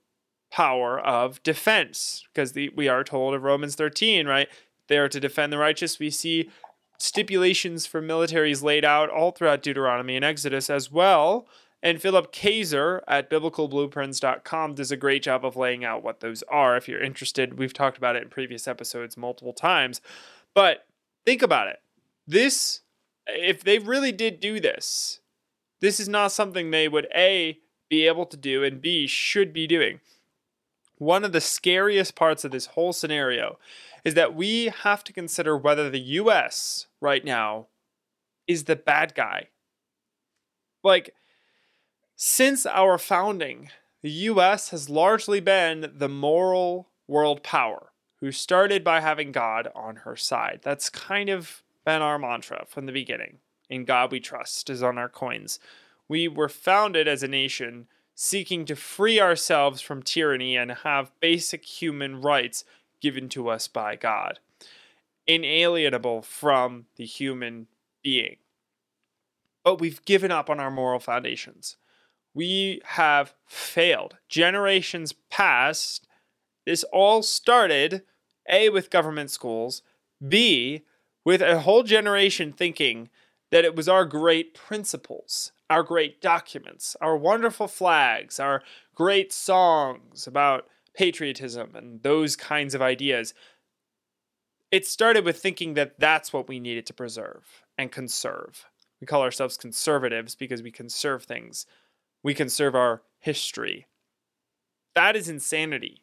power 0.50 1.00
of 1.00 1.42
defense 1.42 2.24
because 2.32 2.52
the, 2.52 2.68
we 2.76 2.88
are 2.88 3.02
told 3.02 3.34
of 3.34 3.42
Romans 3.42 3.74
13, 3.74 4.26
right? 4.26 4.48
They 4.88 4.98
are 4.98 5.08
to 5.08 5.18
defend 5.18 5.52
the 5.52 5.58
righteous. 5.58 5.98
We 5.98 6.10
see 6.10 6.50
stipulations 6.98 7.86
for 7.86 8.00
militaries 8.00 8.62
laid 8.62 8.84
out 8.84 9.10
all 9.10 9.30
throughout 9.30 9.62
Deuteronomy 9.62 10.16
and 10.16 10.24
Exodus 10.24 10.70
as 10.70 10.90
well. 10.90 11.46
And 11.82 12.00
Phillip 12.00 12.32
Kayser 12.32 13.02
at 13.06 13.28
biblicalblueprints.com 13.28 14.74
does 14.74 14.90
a 14.90 14.96
great 14.96 15.22
job 15.22 15.44
of 15.44 15.54
laying 15.54 15.84
out 15.84 16.02
what 16.02 16.20
those 16.20 16.42
are. 16.44 16.76
If 16.76 16.88
you're 16.88 17.02
interested, 17.02 17.58
we've 17.58 17.74
talked 17.74 17.98
about 17.98 18.16
it 18.16 18.22
in 18.22 18.30
previous 18.30 18.66
episodes 18.66 19.18
multiple 19.18 19.52
times. 19.52 20.00
But 20.54 20.86
think 21.26 21.42
about 21.42 21.68
it. 21.68 21.82
This 22.26 22.80
if 23.26 23.62
they 23.62 23.78
really 23.78 24.12
did 24.12 24.40
do 24.40 24.60
this, 24.60 25.20
this 25.80 26.00
is 26.00 26.08
not 26.08 26.32
something 26.32 26.70
they 26.70 26.88
would 26.88 27.06
A, 27.14 27.58
be 27.88 28.06
able 28.06 28.26
to 28.26 28.36
do, 28.36 28.64
and 28.64 28.80
B, 28.80 29.06
should 29.06 29.52
be 29.52 29.66
doing. 29.66 30.00
One 30.98 31.24
of 31.24 31.32
the 31.32 31.40
scariest 31.40 32.14
parts 32.14 32.44
of 32.44 32.50
this 32.50 32.66
whole 32.66 32.92
scenario 32.92 33.58
is 34.04 34.14
that 34.14 34.34
we 34.34 34.66
have 34.66 35.02
to 35.04 35.12
consider 35.12 35.56
whether 35.56 35.88
the 35.88 36.00
US 36.00 36.86
right 37.00 37.24
now 37.24 37.68
is 38.46 38.64
the 38.64 38.76
bad 38.76 39.14
guy. 39.14 39.48
Like, 40.82 41.14
since 42.14 42.66
our 42.66 42.98
founding, 42.98 43.70
the 44.02 44.10
US 44.10 44.68
has 44.70 44.90
largely 44.90 45.40
been 45.40 45.92
the 45.94 46.08
moral 46.08 46.90
world 47.08 47.42
power 47.42 47.90
who 48.20 48.30
started 48.30 48.84
by 48.84 49.00
having 49.00 49.32
God 49.32 49.68
on 49.74 49.96
her 49.96 50.16
side. 50.16 50.60
That's 50.62 50.90
kind 50.90 51.28
of 51.28 51.62
been 51.84 52.02
our 52.02 52.18
mantra 52.18 52.64
from 52.68 52.86
the 52.86 52.92
beginning. 52.92 53.38
In 53.68 53.84
God 53.84 54.12
we 54.12 54.20
trust 54.20 54.70
is 54.70 54.82
on 54.82 54.98
our 54.98 55.08
coins. 55.08 55.58
We 56.08 56.28
were 56.28 56.48
founded 56.48 57.08
as 57.08 57.22
a 57.22 57.28
nation 57.28 57.86
seeking 58.14 58.64
to 58.66 58.76
free 58.76 59.20
ourselves 59.20 59.80
from 59.80 60.02
tyranny 60.02 60.56
and 60.56 60.70
have 60.70 61.18
basic 61.20 61.64
human 61.64 62.20
rights 62.20 62.64
given 63.04 63.28
to 63.28 63.50
us 63.50 63.68
by 63.68 63.94
God, 63.96 64.38
inalienable 65.26 66.22
from 66.22 66.86
the 66.96 67.04
human 67.04 67.66
being. 68.02 68.36
But 69.62 69.78
we've 69.78 70.02
given 70.06 70.30
up 70.30 70.48
on 70.48 70.58
our 70.58 70.70
moral 70.70 71.00
foundations. 71.00 71.76
We 72.32 72.80
have 72.84 73.34
failed. 73.44 74.16
Generations 74.30 75.12
past, 75.30 76.08
this 76.64 76.82
all 76.84 77.22
started 77.22 78.04
A, 78.48 78.70
with 78.70 78.88
government 78.88 79.30
schools, 79.30 79.82
B, 80.26 80.86
with 81.26 81.42
a 81.42 81.60
whole 81.60 81.82
generation 81.82 82.54
thinking 82.54 83.10
that 83.50 83.66
it 83.66 83.76
was 83.76 83.86
our 83.86 84.06
great 84.06 84.54
principles, 84.54 85.52
our 85.68 85.82
great 85.82 86.22
documents, 86.22 86.96
our 87.02 87.18
wonderful 87.18 87.68
flags, 87.68 88.40
our 88.40 88.62
great 88.94 89.30
songs 89.30 90.26
about 90.26 90.66
patriotism 90.94 91.74
and 91.74 92.02
those 92.02 92.36
kinds 92.36 92.74
of 92.74 92.82
ideas. 92.82 93.34
It 94.70 94.86
started 94.86 95.24
with 95.24 95.38
thinking 95.38 95.74
that 95.74 95.98
that's 95.98 96.32
what 96.32 96.48
we 96.48 96.58
needed 96.58 96.86
to 96.86 96.94
preserve 96.94 97.62
and 97.76 97.92
conserve. 97.92 98.66
We 99.00 99.06
call 99.06 99.22
ourselves 99.22 99.56
conservatives 99.56 100.34
because 100.34 100.62
we 100.62 100.70
conserve 100.70 101.24
things. 101.24 101.66
We 102.22 102.34
conserve 102.34 102.74
our 102.74 103.02
history. 103.18 103.86
That 104.94 105.16
is 105.16 105.28
insanity. 105.28 106.02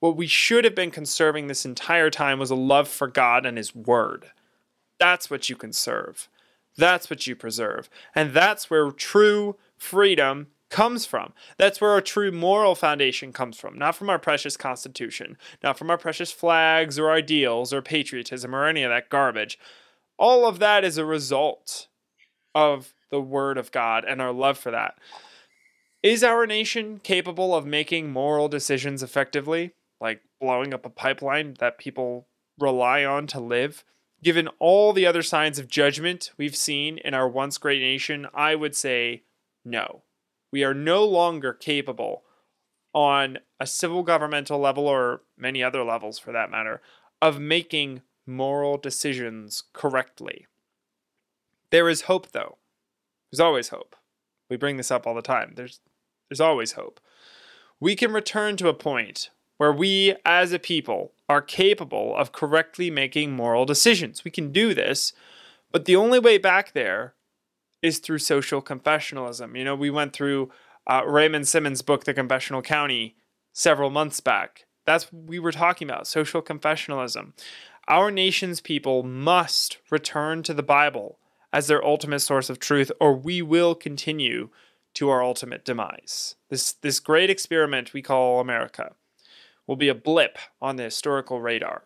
What 0.00 0.16
we 0.16 0.26
should 0.26 0.64
have 0.64 0.74
been 0.74 0.92
conserving 0.92 1.48
this 1.48 1.64
entire 1.64 2.10
time 2.10 2.38
was 2.38 2.50
a 2.50 2.56
love 2.56 2.88
for 2.88 3.08
God 3.08 3.44
and 3.44 3.58
His 3.58 3.74
Word. 3.74 4.26
That's 4.98 5.30
what 5.30 5.48
you 5.48 5.56
conserve. 5.56 6.28
That's 6.76 7.10
what 7.10 7.26
you 7.26 7.34
preserve. 7.34 7.90
And 8.14 8.32
that's 8.32 8.70
where 8.70 8.90
true 8.92 9.56
freedom 9.76 10.48
comes 10.70 11.06
from. 11.06 11.32
That's 11.56 11.80
where 11.80 11.90
our 11.90 12.00
true 12.00 12.30
moral 12.30 12.74
foundation 12.74 13.32
comes 13.32 13.58
from, 13.58 13.78
not 13.78 13.94
from 13.96 14.10
our 14.10 14.18
precious 14.18 14.56
Constitution, 14.56 15.36
not 15.62 15.78
from 15.78 15.90
our 15.90 15.98
precious 15.98 16.30
flags 16.30 16.98
or 16.98 17.10
ideals 17.10 17.72
or 17.72 17.82
patriotism 17.82 18.54
or 18.54 18.66
any 18.66 18.82
of 18.82 18.90
that 18.90 19.08
garbage. 19.08 19.58
All 20.18 20.46
of 20.46 20.58
that 20.58 20.84
is 20.84 20.98
a 20.98 21.04
result 21.04 21.88
of 22.54 22.94
the 23.10 23.20
Word 23.20 23.56
of 23.56 23.72
God 23.72 24.04
and 24.04 24.20
our 24.20 24.32
love 24.32 24.58
for 24.58 24.70
that. 24.70 24.94
Is 26.02 26.22
our 26.22 26.46
nation 26.46 27.00
capable 27.02 27.54
of 27.54 27.66
making 27.66 28.12
moral 28.12 28.48
decisions 28.48 29.02
effectively, 29.02 29.72
like 30.00 30.20
blowing 30.40 30.72
up 30.72 30.86
a 30.86 30.90
pipeline 30.90 31.54
that 31.58 31.78
people 31.78 32.26
rely 32.58 33.04
on 33.04 33.26
to 33.28 33.40
live? 33.40 33.84
Given 34.22 34.48
all 34.58 34.92
the 34.92 35.06
other 35.06 35.22
signs 35.22 35.58
of 35.58 35.68
judgment 35.68 36.32
we've 36.36 36.56
seen 36.56 36.98
in 36.98 37.14
our 37.14 37.28
once 37.28 37.58
great 37.58 37.80
nation, 37.80 38.26
I 38.34 38.54
would 38.54 38.74
say 38.74 39.22
no. 39.64 40.02
We 40.50 40.64
are 40.64 40.74
no 40.74 41.04
longer 41.04 41.52
capable 41.52 42.24
on 42.94 43.38
a 43.60 43.66
civil 43.66 44.02
governmental 44.02 44.58
level 44.58 44.86
or 44.86 45.22
many 45.36 45.62
other 45.62 45.84
levels 45.84 46.18
for 46.18 46.32
that 46.32 46.50
matter 46.50 46.80
of 47.20 47.38
making 47.38 48.02
moral 48.26 48.76
decisions 48.76 49.64
correctly. 49.72 50.46
There 51.70 51.88
is 51.88 52.02
hope 52.02 52.32
though. 52.32 52.58
There's 53.30 53.40
always 53.40 53.68
hope. 53.68 53.94
We 54.48 54.56
bring 54.56 54.76
this 54.76 54.90
up 54.90 55.06
all 55.06 55.14
the 55.14 55.22
time. 55.22 55.52
There's 55.56 55.80
there's 56.28 56.40
always 56.40 56.72
hope. 56.72 57.00
We 57.80 57.96
can 57.96 58.12
return 58.12 58.56
to 58.58 58.68
a 58.68 58.74
point 58.74 59.30
where 59.56 59.72
we 59.72 60.14
as 60.24 60.52
a 60.52 60.58
people 60.58 61.12
are 61.28 61.42
capable 61.42 62.14
of 62.16 62.32
correctly 62.32 62.90
making 62.90 63.32
moral 63.32 63.64
decisions. 63.64 64.24
We 64.24 64.30
can 64.30 64.52
do 64.52 64.74
this, 64.74 65.12
but 65.72 65.84
the 65.84 65.96
only 65.96 66.18
way 66.18 66.38
back 66.38 66.72
there 66.72 67.14
is 67.82 67.98
through 67.98 68.18
social 68.18 68.62
confessionalism. 68.62 69.56
You 69.56 69.64
know, 69.64 69.74
we 69.74 69.90
went 69.90 70.12
through 70.12 70.50
uh, 70.86 71.02
Raymond 71.06 71.46
Simmons' 71.46 71.82
book, 71.82 72.04
The 72.04 72.14
Confessional 72.14 72.62
County, 72.62 73.16
several 73.52 73.90
months 73.90 74.20
back. 74.20 74.66
That's 74.86 75.12
what 75.12 75.24
we 75.24 75.38
were 75.38 75.52
talking 75.52 75.88
about 75.88 76.06
social 76.06 76.42
confessionalism. 76.42 77.32
Our 77.88 78.10
nation's 78.10 78.60
people 78.60 79.02
must 79.02 79.78
return 79.90 80.42
to 80.44 80.54
the 80.54 80.62
Bible 80.62 81.18
as 81.52 81.66
their 81.66 81.84
ultimate 81.84 82.20
source 82.20 82.50
of 82.50 82.58
truth, 82.58 82.90
or 83.00 83.14
we 83.14 83.42
will 83.42 83.74
continue 83.74 84.50
to 84.94 85.08
our 85.10 85.22
ultimate 85.22 85.64
demise. 85.64 86.36
This, 86.50 86.72
this 86.72 87.00
great 87.00 87.30
experiment 87.30 87.92
we 87.92 88.02
call 88.02 88.40
America 88.40 88.94
will 89.66 89.76
be 89.76 89.88
a 89.88 89.94
blip 89.94 90.38
on 90.60 90.76
the 90.76 90.84
historical 90.84 91.40
radar 91.40 91.84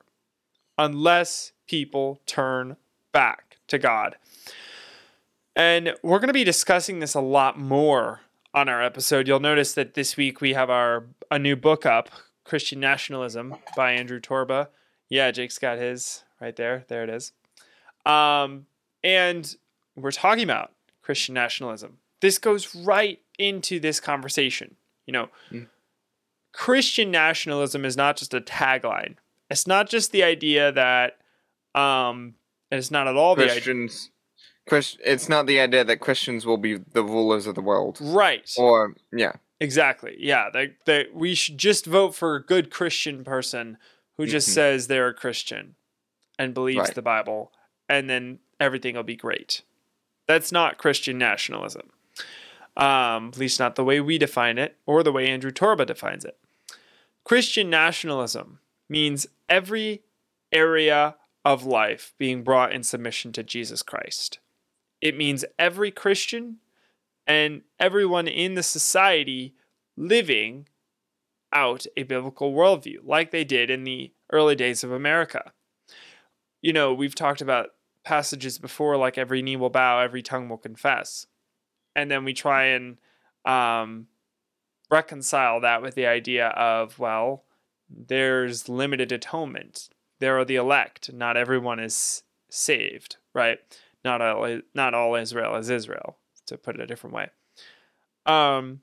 unless 0.78 1.52
people 1.68 2.20
turn 2.26 2.76
back 3.12 3.58
to 3.68 3.78
God. 3.78 4.16
And 5.54 5.94
we're 6.02 6.18
going 6.18 6.28
to 6.28 6.34
be 6.34 6.44
discussing 6.44 7.00
this 7.00 7.14
a 7.14 7.20
lot 7.20 7.58
more 7.58 8.20
on 8.54 8.68
our 8.68 8.82
episode. 8.82 9.28
You'll 9.28 9.40
notice 9.40 9.74
that 9.74 9.94
this 9.94 10.16
week 10.16 10.40
we 10.40 10.54
have 10.54 10.70
our 10.70 11.04
a 11.30 11.38
new 11.38 11.56
book 11.56 11.86
up, 11.86 12.10
Christian 12.44 12.80
Nationalism 12.80 13.56
by 13.76 13.92
Andrew 13.92 14.20
Torba. 14.20 14.68
Yeah, 15.08 15.30
Jake's 15.30 15.58
got 15.58 15.78
his 15.78 16.24
right 16.40 16.56
there. 16.56 16.84
There 16.88 17.04
it 17.04 17.10
is. 17.10 17.32
Um, 18.06 18.66
and 19.04 19.54
we're 19.96 20.10
talking 20.10 20.44
about 20.44 20.72
Christian 21.02 21.34
nationalism. 21.34 21.98
This 22.20 22.38
goes 22.38 22.74
right 22.74 23.20
into 23.38 23.80
this 23.80 24.00
conversation. 24.00 24.76
You 25.06 25.12
know, 25.12 25.28
mm. 25.50 25.66
Christian 26.52 27.10
nationalism 27.10 27.84
is 27.84 27.96
not 27.96 28.16
just 28.16 28.32
a 28.34 28.40
tagline. 28.40 29.16
It's 29.50 29.66
not 29.66 29.88
just 29.88 30.12
the 30.12 30.22
idea 30.22 30.72
that, 30.72 31.18
um, 31.74 32.34
and 32.70 32.78
it's 32.78 32.90
not 32.90 33.08
at 33.08 33.16
all 33.16 33.34
the 33.34 33.44
Christians. 33.44 34.10
It's 34.66 35.28
not 35.28 35.46
the 35.46 35.60
idea 35.60 35.84
that 35.84 35.98
Christians 35.98 36.46
will 36.46 36.56
be 36.56 36.76
the 36.76 37.02
rulers 37.02 37.46
of 37.46 37.54
the 37.54 37.60
world, 37.60 37.98
right? 38.00 38.50
Or 38.56 38.94
yeah, 39.12 39.32
exactly. 39.60 40.16
Yeah, 40.18 40.50
that 40.52 40.76
that 40.86 41.14
we 41.14 41.34
should 41.34 41.58
just 41.58 41.86
vote 41.86 42.14
for 42.14 42.36
a 42.36 42.42
good 42.42 42.70
Christian 42.70 43.24
person 43.24 43.78
who 44.16 44.26
just 44.26 44.48
mm-hmm. 44.48 44.54
says 44.54 44.86
they're 44.86 45.08
a 45.08 45.14
Christian 45.14 45.74
and 46.38 46.54
believes 46.54 46.78
right. 46.78 46.94
the 46.94 47.02
Bible, 47.02 47.52
and 47.88 48.08
then 48.08 48.38
everything 48.60 48.94
will 48.94 49.02
be 49.02 49.16
great. 49.16 49.62
That's 50.26 50.52
not 50.52 50.78
Christian 50.78 51.18
nationalism. 51.18 51.90
Um, 52.74 53.28
at 53.28 53.38
least 53.38 53.60
not 53.60 53.74
the 53.74 53.84
way 53.84 54.00
we 54.00 54.16
define 54.16 54.56
it 54.56 54.78
or 54.86 55.02
the 55.02 55.12
way 55.12 55.28
Andrew 55.28 55.50
Torba 55.50 55.84
defines 55.84 56.24
it. 56.24 56.38
Christian 57.22 57.68
nationalism 57.68 58.60
means 58.88 59.26
every 59.48 60.02
area 60.50 61.16
of 61.44 61.64
life 61.64 62.14
being 62.18 62.42
brought 62.42 62.72
in 62.72 62.82
submission 62.82 63.32
to 63.32 63.42
Jesus 63.42 63.82
Christ. 63.82 64.38
It 65.02 65.16
means 65.16 65.44
every 65.58 65.90
Christian 65.90 66.58
and 67.26 67.62
everyone 67.78 68.28
in 68.28 68.54
the 68.54 68.62
society 68.62 69.54
living 69.96 70.68
out 71.52 71.84
a 71.96 72.04
biblical 72.04 72.54
worldview, 72.54 72.98
like 73.04 73.30
they 73.30 73.44
did 73.44 73.68
in 73.68 73.84
the 73.84 74.12
early 74.32 74.54
days 74.54 74.82
of 74.82 74.92
America. 74.92 75.52
You 76.62 76.72
know, 76.72 76.94
we've 76.94 77.14
talked 77.14 77.42
about 77.42 77.70
passages 78.04 78.58
before, 78.58 78.96
like 78.96 79.18
every 79.18 79.42
knee 79.42 79.56
will 79.56 79.70
bow, 79.70 80.00
every 80.00 80.22
tongue 80.22 80.48
will 80.48 80.56
confess. 80.56 81.26
And 81.94 82.10
then 82.10 82.24
we 82.24 82.32
try 82.32 82.66
and 82.66 82.98
um, 83.44 84.06
reconcile 84.90 85.60
that 85.60 85.82
with 85.82 85.94
the 85.94 86.06
idea 86.06 86.48
of, 86.48 86.98
well, 86.98 87.44
there's 87.90 88.68
limited 88.68 89.12
atonement. 89.12 89.90
There 90.20 90.38
are 90.38 90.44
the 90.44 90.56
elect. 90.56 91.12
Not 91.12 91.36
everyone 91.36 91.80
is 91.80 92.22
saved, 92.48 93.16
right? 93.34 93.58
Not 94.04 94.20
all, 94.20 94.60
not 94.74 94.94
all 94.94 95.14
Israel 95.14 95.54
is 95.56 95.70
Israel, 95.70 96.16
to 96.46 96.58
put 96.58 96.74
it 96.74 96.80
a 96.80 96.86
different 96.86 97.14
way. 97.14 97.30
Um, 98.26 98.80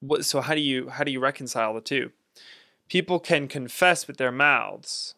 what, 0.00 0.24
so 0.24 0.40
how 0.40 0.54
do 0.54 0.60
you 0.60 0.88
how 0.88 1.04
do 1.04 1.10
you 1.10 1.20
reconcile 1.20 1.74
the 1.74 1.80
two? 1.80 2.12
People 2.88 3.18
can 3.18 3.48
confess 3.48 4.06
with 4.06 4.16
their 4.16 4.32
mouths, 4.32 5.14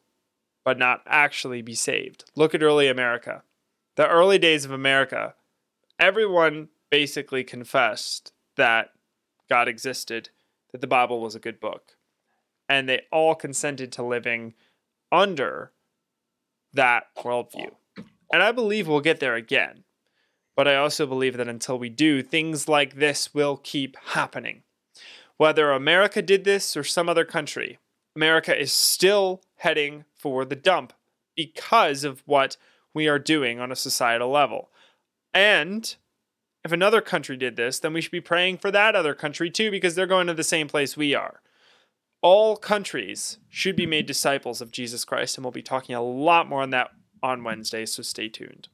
but 0.64 0.78
not 0.78 1.02
actually 1.06 1.62
be 1.62 1.74
saved. 1.74 2.24
Look 2.34 2.54
at 2.54 2.62
early 2.62 2.88
America. 2.88 3.42
The 3.96 4.08
early 4.08 4.38
days 4.38 4.64
of 4.64 4.70
America, 4.70 5.34
everyone 5.98 6.68
basically 6.90 7.44
confessed 7.44 8.32
that 8.56 8.90
God 9.48 9.68
existed, 9.68 10.30
that 10.72 10.80
the 10.80 10.86
Bible 10.86 11.20
was 11.20 11.34
a 11.34 11.40
good 11.40 11.60
book. 11.60 11.96
And 12.68 12.88
they 12.88 13.02
all 13.10 13.34
consented 13.34 13.92
to 13.92 14.02
living 14.02 14.54
under 15.10 15.72
that 16.72 17.04
worldview. 17.16 17.72
And 18.32 18.42
I 18.42 18.52
believe 18.52 18.86
we'll 18.86 19.00
get 19.00 19.20
there 19.20 19.34
again. 19.34 19.84
But 20.56 20.68
I 20.68 20.76
also 20.76 21.06
believe 21.06 21.36
that 21.36 21.48
until 21.48 21.78
we 21.78 21.88
do, 21.88 22.22
things 22.22 22.68
like 22.68 22.96
this 22.96 23.32
will 23.32 23.56
keep 23.56 23.96
happening. 24.08 24.62
Whether 25.36 25.70
America 25.70 26.20
did 26.20 26.44
this 26.44 26.76
or 26.76 26.84
some 26.84 27.08
other 27.08 27.24
country, 27.24 27.78
America 28.14 28.58
is 28.58 28.72
still 28.72 29.42
heading 29.56 30.04
for 30.14 30.44
the 30.44 30.56
dump 30.56 30.92
because 31.34 32.04
of 32.04 32.22
what 32.26 32.56
we 32.92 33.08
are 33.08 33.18
doing 33.18 33.58
on 33.58 33.72
a 33.72 33.76
societal 33.76 34.30
level. 34.30 34.70
And 35.32 35.94
if 36.62 36.72
another 36.72 37.00
country 37.00 37.36
did 37.36 37.56
this, 37.56 37.78
then 37.78 37.94
we 37.94 38.00
should 38.00 38.10
be 38.10 38.20
praying 38.20 38.58
for 38.58 38.70
that 38.70 38.94
other 38.94 39.14
country 39.14 39.50
too, 39.50 39.70
because 39.70 39.94
they're 39.94 40.06
going 40.06 40.26
to 40.26 40.34
the 40.34 40.44
same 40.44 40.68
place 40.68 40.96
we 40.96 41.14
are. 41.14 41.40
All 42.20 42.56
countries 42.56 43.38
should 43.48 43.76
be 43.76 43.86
made 43.86 44.04
disciples 44.04 44.60
of 44.60 44.72
Jesus 44.72 45.06
Christ, 45.06 45.38
and 45.38 45.44
we'll 45.44 45.52
be 45.52 45.62
talking 45.62 45.94
a 45.94 46.02
lot 46.02 46.48
more 46.48 46.60
on 46.60 46.70
that 46.70 46.90
on 47.22 47.44
Wednesday, 47.44 47.86
so 47.86 48.02
stay 48.02 48.28
tuned. 48.28 48.68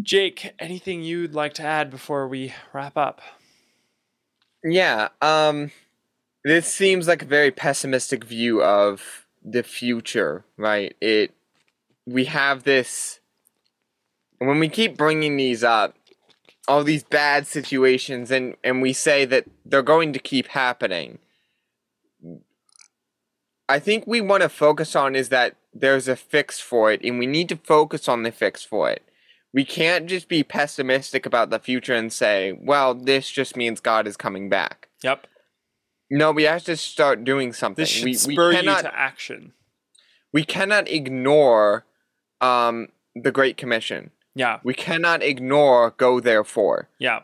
Jake, 0.00 0.54
anything 0.58 1.02
you'd 1.02 1.34
like 1.34 1.54
to 1.54 1.62
add 1.62 1.90
before 1.90 2.26
we 2.26 2.54
wrap 2.72 2.96
up? 2.96 3.20
Yeah, 4.64 5.08
um 5.20 5.70
this 6.44 6.66
seems 6.72 7.06
like 7.06 7.22
a 7.22 7.26
very 7.26 7.50
pessimistic 7.50 8.24
view 8.24 8.62
of 8.62 9.26
the 9.44 9.62
future, 9.62 10.44
right? 10.56 10.96
It 11.00 11.32
we 12.06 12.24
have 12.26 12.64
this 12.64 13.20
when 14.38 14.58
we 14.58 14.68
keep 14.68 14.96
bringing 14.96 15.36
these 15.36 15.62
up 15.62 15.94
all 16.68 16.84
these 16.84 17.02
bad 17.02 17.46
situations 17.46 18.30
and 18.30 18.56
and 18.62 18.82
we 18.82 18.92
say 18.92 19.24
that 19.24 19.44
they're 19.64 19.82
going 19.82 20.12
to 20.12 20.18
keep 20.18 20.48
happening. 20.48 21.18
I 23.68 23.78
think 23.78 24.06
we 24.06 24.20
want 24.20 24.42
to 24.42 24.48
focus 24.48 24.94
on 24.94 25.14
is 25.14 25.28
that 25.30 25.56
there's 25.72 26.08
a 26.08 26.16
fix 26.16 26.60
for 26.60 26.92
it 26.92 27.00
and 27.02 27.18
we 27.18 27.26
need 27.26 27.48
to 27.48 27.56
focus 27.56 28.08
on 28.08 28.22
the 28.22 28.32
fix 28.32 28.62
for 28.62 28.90
it 28.90 29.02
we 29.52 29.64
can't 29.64 30.06
just 30.06 30.28
be 30.28 30.42
pessimistic 30.42 31.26
about 31.26 31.50
the 31.50 31.58
future 31.58 31.94
and 31.94 32.12
say, 32.12 32.58
well, 32.60 32.94
this 32.94 33.30
just 33.30 33.56
means 33.56 33.80
God 33.80 34.06
is 34.06 34.16
coming 34.16 34.48
back. 34.48 34.88
Yep. 35.02 35.26
No, 36.10 36.32
we 36.32 36.44
have 36.44 36.64
to 36.64 36.76
start 36.76 37.24
doing 37.24 37.52
something. 37.52 37.82
This 37.82 37.88
should 37.88 38.04
we, 38.04 38.14
spur 38.14 38.50
we 38.50 38.56
cannot, 38.56 38.78
you 38.78 38.82
to 38.90 38.98
action. 38.98 39.52
We 40.32 40.44
cannot 40.44 40.88
ignore 40.88 41.84
um, 42.40 42.88
the 43.14 43.32
Great 43.32 43.56
Commission. 43.56 44.10
Yeah. 44.34 44.60
We 44.64 44.74
cannot 44.74 45.22
ignore 45.22 45.90
go 45.90 46.20
therefore. 46.20 46.88
Yeah. 46.98 47.20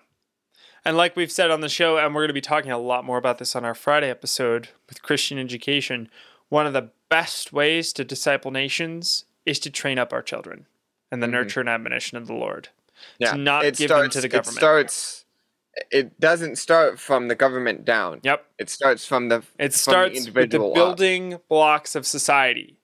And 0.85 0.97
like 0.97 1.17
we've 1.17 1.33
said 1.33 1.51
on 1.51 1.61
the 1.61 1.69
show, 1.69 1.99
and 1.99 2.15
we're 2.15 2.23
going 2.23 2.29
to 2.29 2.35
be 2.35 2.41
talking 2.41 2.71
a 2.71 2.79
lot 2.79 3.05
more 3.05 3.19
about 3.19 3.39
this 3.39 3.57
on 3.57 3.65
our 3.65 3.75
Friday 3.75 4.09
episode 4.09 4.69
with 4.89 5.03
Christian 5.03 5.39
education, 5.39 6.09
one 6.49 6.67
of 6.67 6.73
the 6.73 6.91
best 7.09 7.53
ways 7.53 7.93
to 7.95 8.05
disciple 8.05 8.51
nations 8.51 9.25
is 9.47 9.59
to 9.61 9.71
train 9.71 9.99
up 9.99 10.13
our 10.13 10.23
children 10.23 10.67
and 11.11 11.23
the 11.23 11.27
Mhm. 11.27 11.31
nurture 11.33 11.61
and 11.61 11.69
admonition 11.69 12.19
of 12.19 12.27
the 12.27 12.35
Lord. 12.35 12.69
Yeah, 13.19 13.33
To 13.33 13.39
not 13.39 13.65
it 13.65 13.77
give 13.77 13.89
them 13.89 14.11
to 14.11 14.21
the 14.21 14.29
government. 14.29 14.57
It 14.57 14.61
starts. 14.61 15.25
It 15.93 16.19
doesn't 16.19 16.57
start 16.57 16.99
from 16.99 17.29
the 17.29 17.35
government 17.37 17.85
down. 17.85 18.21
Yep. 18.25 18.47
It 18.59 18.69
starts 18.69 19.07
from 19.07 19.29
the 19.29 19.37
It 19.37 19.43
from 19.59 19.67
the 19.69 19.73
starts 19.79 20.15
with 20.15 20.25
the 20.25 20.29
individual 20.41 20.69
up. 20.71 20.75
building 20.75 21.41
blocks 21.49 21.95
of 21.95 22.07
society, 22.07 22.81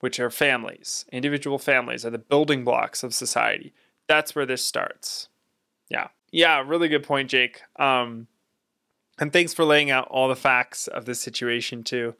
which 0.00 0.20
are 0.20 0.30
families. 0.30 1.04
Individual 1.10 1.58
families 1.58 2.06
are 2.06 2.10
the 2.10 2.18
building 2.18 2.64
blocks 2.64 3.02
of 3.02 3.12
society. 3.12 3.74
That's 4.06 4.34
where 4.36 4.46
this 4.46 4.64
starts. 4.64 5.28
Yeah. 5.90 6.08
Yeah, 6.30 6.62
really 6.64 6.88
good 6.88 7.02
point, 7.02 7.28
Jake. 7.30 7.62
Um, 7.76 8.28
and 9.18 9.32
thanks 9.32 9.52
for 9.52 9.64
laying 9.64 9.90
out 9.90 10.06
all 10.08 10.28
the 10.28 10.36
facts 10.36 10.86
of 10.86 11.04
this 11.06 11.20
situation 11.20 11.82
too. 11.82 12.14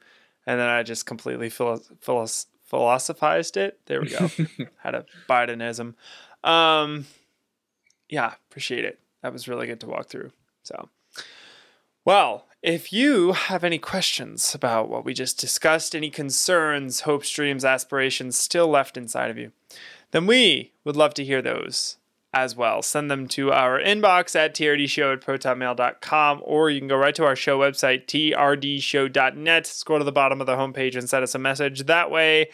And 0.48 0.58
then 0.58 0.66
I 0.66 0.82
just 0.82 1.04
completely 1.04 1.50
philo- 1.50 1.82
philos- 2.00 2.46
philosophized 2.64 3.58
it. 3.58 3.80
There 3.84 4.00
we 4.00 4.08
go. 4.08 4.30
Had 4.78 4.94
a 4.94 5.04
Bidenism. 5.28 5.92
Um, 6.42 7.04
yeah, 8.08 8.32
appreciate 8.48 8.86
it. 8.86 8.98
That 9.22 9.34
was 9.34 9.46
really 9.46 9.66
good 9.66 9.78
to 9.80 9.86
walk 9.86 10.06
through. 10.06 10.30
So, 10.62 10.88
well, 12.06 12.46
if 12.62 12.94
you 12.94 13.32
have 13.32 13.62
any 13.62 13.76
questions 13.76 14.54
about 14.54 14.88
what 14.88 15.04
we 15.04 15.12
just 15.12 15.38
discussed, 15.38 15.94
any 15.94 16.08
concerns, 16.08 17.00
hopes, 17.00 17.30
dreams, 17.30 17.62
aspirations 17.62 18.38
still 18.38 18.68
left 18.68 18.96
inside 18.96 19.30
of 19.30 19.36
you, 19.36 19.52
then 20.12 20.26
we 20.26 20.72
would 20.82 20.96
love 20.96 21.12
to 21.14 21.24
hear 21.26 21.42
those 21.42 21.98
as 22.32 22.54
well. 22.54 22.82
Send 22.82 23.10
them 23.10 23.26
to 23.28 23.52
our 23.52 23.80
inbox 23.80 24.36
at 24.36 24.54
trdshow 24.54 25.14
at 25.14 25.20
protonmail.com, 25.20 26.42
or 26.44 26.70
you 26.70 26.80
can 26.80 26.88
go 26.88 26.96
right 26.96 27.14
to 27.14 27.24
our 27.24 27.36
show 27.36 27.58
website, 27.58 28.06
trdshow.net. 28.06 29.66
Scroll 29.66 29.98
to 29.98 30.04
the 30.04 30.12
bottom 30.12 30.40
of 30.40 30.46
the 30.46 30.56
homepage 30.56 30.96
and 30.96 31.08
send 31.08 31.22
us 31.22 31.34
a 31.34 31.38
message. 31.38 31.86
That 31.86 32.10
way, 32.10 32.50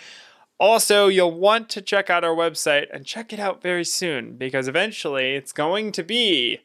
also, 0.59 1.09
you'll 1.09 1.33
want 1.33 1.69
to 1.71 1.83
check 1.83 2.09
out 2.11 2.25
our 2.25 2.35
website 2.35 2.87
and 2.93 3.05
check 3.05 3.33
it 3.33 3.41
out 3.41 3.61
very 3.61 3.85
soon 3.85 4.37
because 4.37 4.69
eventually 4.69 5.35
it's 5.35 5.53
going 5.53 5.91
to 5.93 6.05
be 6.05 6.61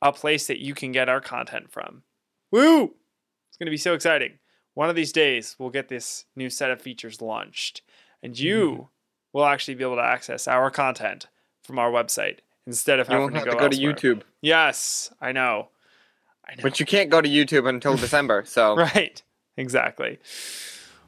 a 0.00 0.12
place 0.12 0.46
that 0.46 0.60
you 0.60 0.74
can 0.74 0.92
get 0.92 1.08
our 1.08 1.20
content 1.20 1.72
from. 1.72 2.02
Woo! 2.52 2.94
It's 3.48 3.58
going 3.58 3.66
to 3.66 3.70
be 3.70 3.76
so 3.76 3.94
exciting. 3.94 4.38
One 4.74 4.88
of 4.88 4.96
these 4.96 5.12
days, 5.12 5.56
we'll 5.58 5.70
get 5.70 5.88
this 5.88 6.26
new 6.36 6.50
set 6.50 6.70
of 6.70 6.80
features 6.80 7.20
launched, 7.22 7.82
and 8.22 8.38
you 8.38 8.70
mm-hmm. 8.70 8.82
will 9.32 9.44
actually 9.44 9.74
be 9.74 9.84
able 9.84 9.96
to 9.96 10.02
access 10.02 10.46
our 10.46 10.70
content 10.70 11.28
from 11.64 11.78
our 11.78 11.90
website 11.90 12.38
instead 12.66 13.00
of 13.00 13.08
You 13.08 13.14
having 13.16 13.34
to 13.34 13.40
to 13.40 13.50
go, 13.50 13.58
go 13.58 13.68
to. 13.68 13.76
YouTube, 13.76 14.22
Yes, 14.40 15.10
I 15.20 15.32
know. 15.32 15.68
I 16.46 16.54
know. 16.56 16.62
but 16.62 16.78
you 16.78 16.86
can't 16.86 17.10
go 17.10 17.20
to 17.20 17.28
YouTube 17.28 17.68
until 17.68 17.96
December. 18.06 18.44
So 18.46 18.76
right, 18.76 19.20
exactly. 19.56 20.18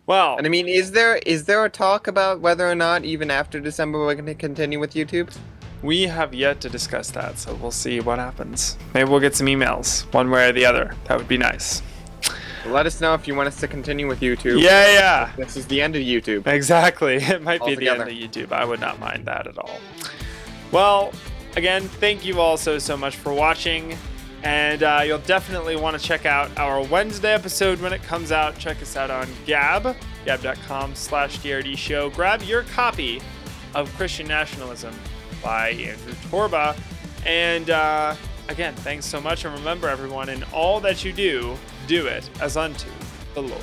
Well, 0.06 0.36
And 0.36 0.46
I 0.46 0.50
mean, 0.50 0.68
is 0.68 0.92
there 0.92 1.16
is 1.26 1.44
there 1.44 1.64
a 1.64 1.70
talk 1.70 2.06
about 2.06 2.40
whether 2.40 2.68
or 2.68 2.74
not 2.74 3.04
even 3.04 3.30
after 3.30 3.60
December 3.60 3.98
we're 3.98 4.14
going 4.14 4.26
to 4.26 4.34
continue 4.34 4.78
with 4.80 4.94
YouTube? 4.94 5.34
We 5.82 6.04
have 6.04 6.32
yet 6.32 6.60
to 6.62 6.68
discuss 6.70 7.10
that, 7.10 7.38
so 7.38 7.54
we'll 7.56 7.70
see 7.70 8.00
what 8.00 8.18
happens. 8.18 8.78
Maybe 8.94 9.10
we'll 9.10 9.20
get 9.20 9.36
some 9.36 9.46
emails, 9.46 10.02
one 10.14 10.30
way 10.30 10.48
or 10.48 10.52
the 10.52 10.64
other. 10.64 10.94
That 11.04 11.18
would 11.18 11.28
be 11.28 11.36
nice. 11.36 11.82
Let 12.66 12.86
us 12.86 13.00
know 13.00 13.14
if 13.14 13.28
you 13.28 13.34
want 13.36 13.46
us 13.48 13.60
to 13.60 13.68
continue 13.68 14.08
with 14.08 14.20
YouTube. 14.20 14.60
Yeah, 14.60 14.92
yeah. 14.92 15.32
This 15.36 15.56
is 15.56 15.66
the 15.66 15.80
end 15.82 15.94
of 15.94 16.02
YouTube. 16.02 16.46
Exactly. 16.46 17.16
It 17.22 17.42
might 17.42 17.64
be 17.64 17.74
the 17.76 17.88
end 17.90 18.02
of 18.02 18.08
YouTube. 18.08 18.52
I 18.52 18.64
would 18.64 18.80
not 18.80 18.98
mind 18.98 19.26
that 19.26 19.46
at 19.46 19.58
all. 19.58 19.78
Well, 20.72 21.12
again, 21.56 21.82
thank 21.82 22.24
you 22.24 22.40
all 22.40 22.56
so, 22.56 22.78
so 22.78 22.96
much 22.96 23.16
for 23.16 23.32
watching. 23.32 23.96
And 24.42 24.82
uh, 24.82 25.02
you'll 25.04 25.18
definitely 25.18 25.76
want 25.76 25.98
to 25.98 26.04
check 26.04 26.26
out 26.26 26.56
our 26.58 26.82
Wednesday 26.82 27.32
episode 27.32 27.80
when 27.80 27.92
it 27.92 28.02
comes 28.02 28.30
out. 28.30 28.58
Check 28.58 28.80
us 28.82 28.96
out 28.96 29.10
on 29.10 29.28
Gab, 29.44 29.96
gab.com 30.24 30.94
slash 30.94 31.38
TRD 31.38 31.76
show. 31.76 32.10
Grab 32.10 32.42
your 32.42 32.62
copy 32.62 33.20
of 33.74 33.92
Christian 33.96 34.28
Nationalism 34.28 34.94
by 35.42 35.70
Andrew 35.70 36.12
Torba. 36.30 36.78
And 37.24 37.70
uh, 37.70 38.14
again, 38.48 38.74
thanks 38.76 39.06
so 39.06 39.20
much. 39.20 39.44
And 39.44 39.54
remember, 39.54 39.88
everyone, 39.88 40.28
in 40.28 40.44
all 40.52 40.80
that 40.80 41.04
you 41.04 41.12
do, 41.12 41.56
do 41.88 42.06
it 42.06 42.28
as 42.40 42.56
unto 42.56 42.90
the 43.34 43.42
Lord. 43.42 43.62